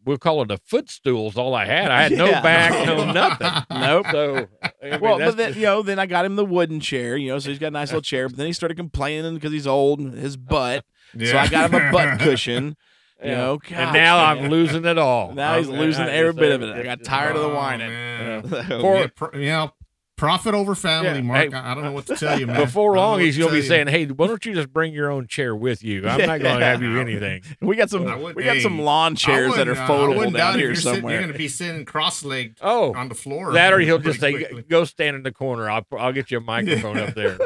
[0.05, 1.27] We'll call it a footstool.
[1.31, 1.91] Is all I had.
[1.91, 3.49] I had no back, no nothing.
[3.73, 4.07] Nope.
[4.13, 6.79] So, I mean, well, but then just- you know, then I got him the wooden
[6.79, 7.17] chair.
[7.17, 8.29] You know, so he's got a nice little chair.
[8.29, 10.85] But then he started complaining because he's old and his butt.
[11.25, 12.77] So I got him a butt cushion.
[13.25, 13.37] You Yeah.
[13.39, 14.45] know, and now man.
[14.45, 15.33] I'm losing it all.
[15.33, 16.75] Now he's I'm- losing every bit of it.
[16.77, 17.89] I got just- tired of the Oh, whining.
[17.89, 18.43] man.
[18.49, 19.71] So- For- Yeah, pro- you know,
[20.17, 21.53] profit over family, Yeah, Mark.
[21.53, 22.57] hey, I I don't know what to tell you, man.
[22.59, 24.55] Before I don't know long, he's to gonna be tell saying, "Hey, why don't you
[24.55, 26.09] just bring your own chair with you?
[26.09, 28.05] I'm not going to have you anything." We got some.
[28.35, 30.75] We got hey, some lawn chairs that are wouldn't, uh, foldable wouldn't down here you're
[30.75, 31.15] sitting- somewhere.
[31.15, 33.53] you're going to be sitting cross-legged Oh, on the floor.
[33.53, 34.63] that or he'll just say, quickly.
[34.63, 35.69] "Go stand in the corner.
[35.71, 37.37] I'll I'll get you a microphone up there."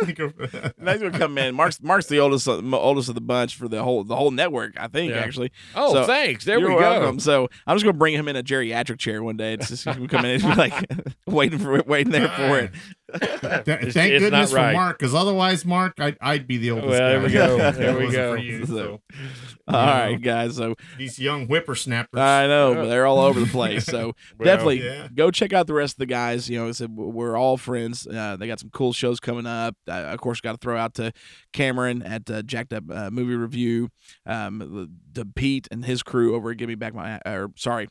[0.78, 1.54] Now he's gonna come in.
[1.56, 4.74] Mark's Mark's the oldest of- oldest of the bunch for the whole the whole network.
[4.78, 5.18] I think Yeah.
[5.18, 5.50] actually.
[5.74, 6.44] Oh, So, thanks.
[6.44, 6.80] There You're we go.
[6.82, 7.18] welcome.
[7.20, 9.54] So I'm just gonna bring him in a geriatric chair one day.
[9.54, 10.72] It's just gonna come in and be like
[11.26, 12.59] waiting for it, waiting there for it.
[13.20, 13.22] Th-
[13.68, 14.70] It's- Thank it's goodness right.
[14.72, 16.90] for Mark, because otherwise, Mark, I'd, I'd be the oldest.
[16.90, 17.26] Well, there guy.
[17.26, 17.56] we go.
[17.72, 18.32] There we wasn't go.
[18.32, 19.00] For you, so,
[19.68, 20.56] All right, guys.
[20.56, 22.20] So these young whippersnappers.
[22.20, 23.84] I know, but they're all over the place.
[23.86, 25.08] So Well, definitely yeah.
[25.12, 26.48] go check out the rest of the guys.
[26.48, 28.06] You know, I said we're all friends.
[28.06, 29.76] Uh, they got some cool shows coming up.
[29.88, 31.12] Uh, of course, got to throw out to
[31.52, 33.88] Cameron at uh, Jacked Up uh, Movie Review,
[34.26, 37.88] um, to Pete and his crew over at Give Me Back My, or sorry,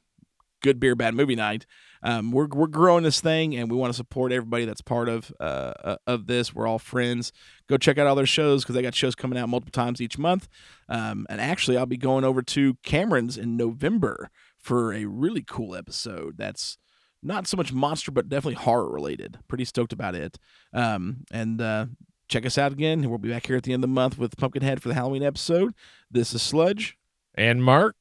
[0.63, 1.65] Good Beer Bad Movie Night.
[2.03, 5.31] Um, we're we're growing this thing, and we want to support everybody that's part of
[5.39, 6.53] uh, uh, of this.
[6.53, 7.31] We're all friends.
[7.67, 10.17] Go check out all their shows because they got shows coming out multiple times each
[10.17, 10.47] month.
[10.87, 15.75] Um, and actually, I'll be going over to Cameron's in November for a really cool
[15.75, 16.37] episode.
[16.37, 16.77] That's
[17.21, 19.39] not so much monster, but definitely horror related.
[19.47, 20.37] Pretty stoked about it.
[20.73, 21.87] Um, and uh,
[22.29, 23.09] check us out again.
[23.09, 25.23] We'll be back here at the end of the month with Pumpkinhead for the Halloween
[25.23, 25.73] episode.
[26.09, 26.97] This is Sludge.
[27.35, 27.95] And Mark,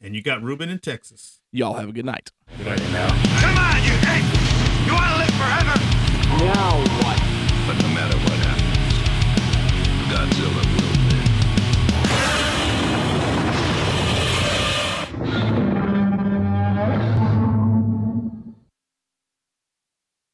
[0.00, 1.40] And you got Ruben in Texas.
[1.50, 2.30] Y'all have a good night.
[2.56, 2.78] Good night.
[2.78, 4.22] Come on, you hey!
[4.86, 5.74] You want to live forever?
[6.38, 7.18] Now what?
[7.66, 8.94] But no matter what happens,
[10.08, 10.77] Godzilla will